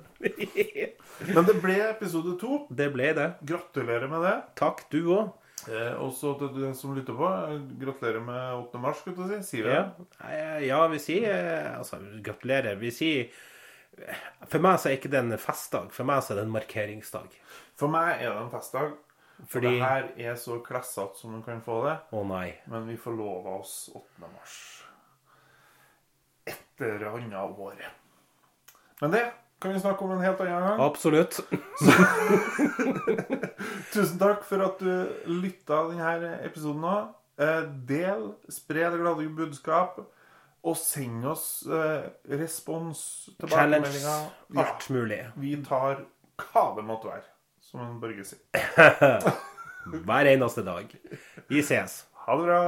[1.34, 2.62] Men det ble episode to.
[2.70, 3.28] Det ble det.
[3.48, 4.36] Gratulerer med det.
[4.60, 5.34] Takk, du òg.
[5.66, 8.80] Eh, også til du som lytter på, eh, gratulerer med 8.
[8.84, 9.40] mars, skal du si.
[9.48, 10.08] Sier vi det?
[10.22, 10.58] Ja.
[10.62, 12.76] ja, vi sier eh, Altså, gratulerer.
[12.82, 13.30] Vi sier
[14.52, 15.92] For meg så er ikke det en festdag.
[15.96, 17.36] For meg så er det en markeringsdag.
[17.80, 18.92] For meg er det en festdag.
[19.36, 21.96] For Fordi det her er så klessete som du kan få det.
[22.16, 22.54] Å nei.
[22.72, 24.30] Men vi forlova oss 8.
[24.32, 24.56] mars.
[26.48, 27.76] Et eller annet år.
[29.02, 29.26] Men det
[29.62, 30.80] kan vi snakke om en helt annen gang.
[30.86, 31.40] Absolutt.
[33.94, 34.92] Tusen takk for at du
[35.32, 37.14] lytta denne episoden òg.
[37.36, 39.98] Eh, del, spre det glade budskap,
[40.66, 42.06] og send oss eh,
[42.40, 43.02] respons,
[43.44, 43.90] Challenge.
[43.92, 44.30] tilbakemeldinger.
[44.56, 45.20] Ja, Alt mulig.
[45.36, 46.06] vi tar
[46.40, 47.28] hva det måtte være,
[47.66, 48.42] som en Børge sier.
[50.06, 50.90] Hver eneste dag.
[51.50, 52.04] Vi ses.
[52.26, 52.62] Ha det bra.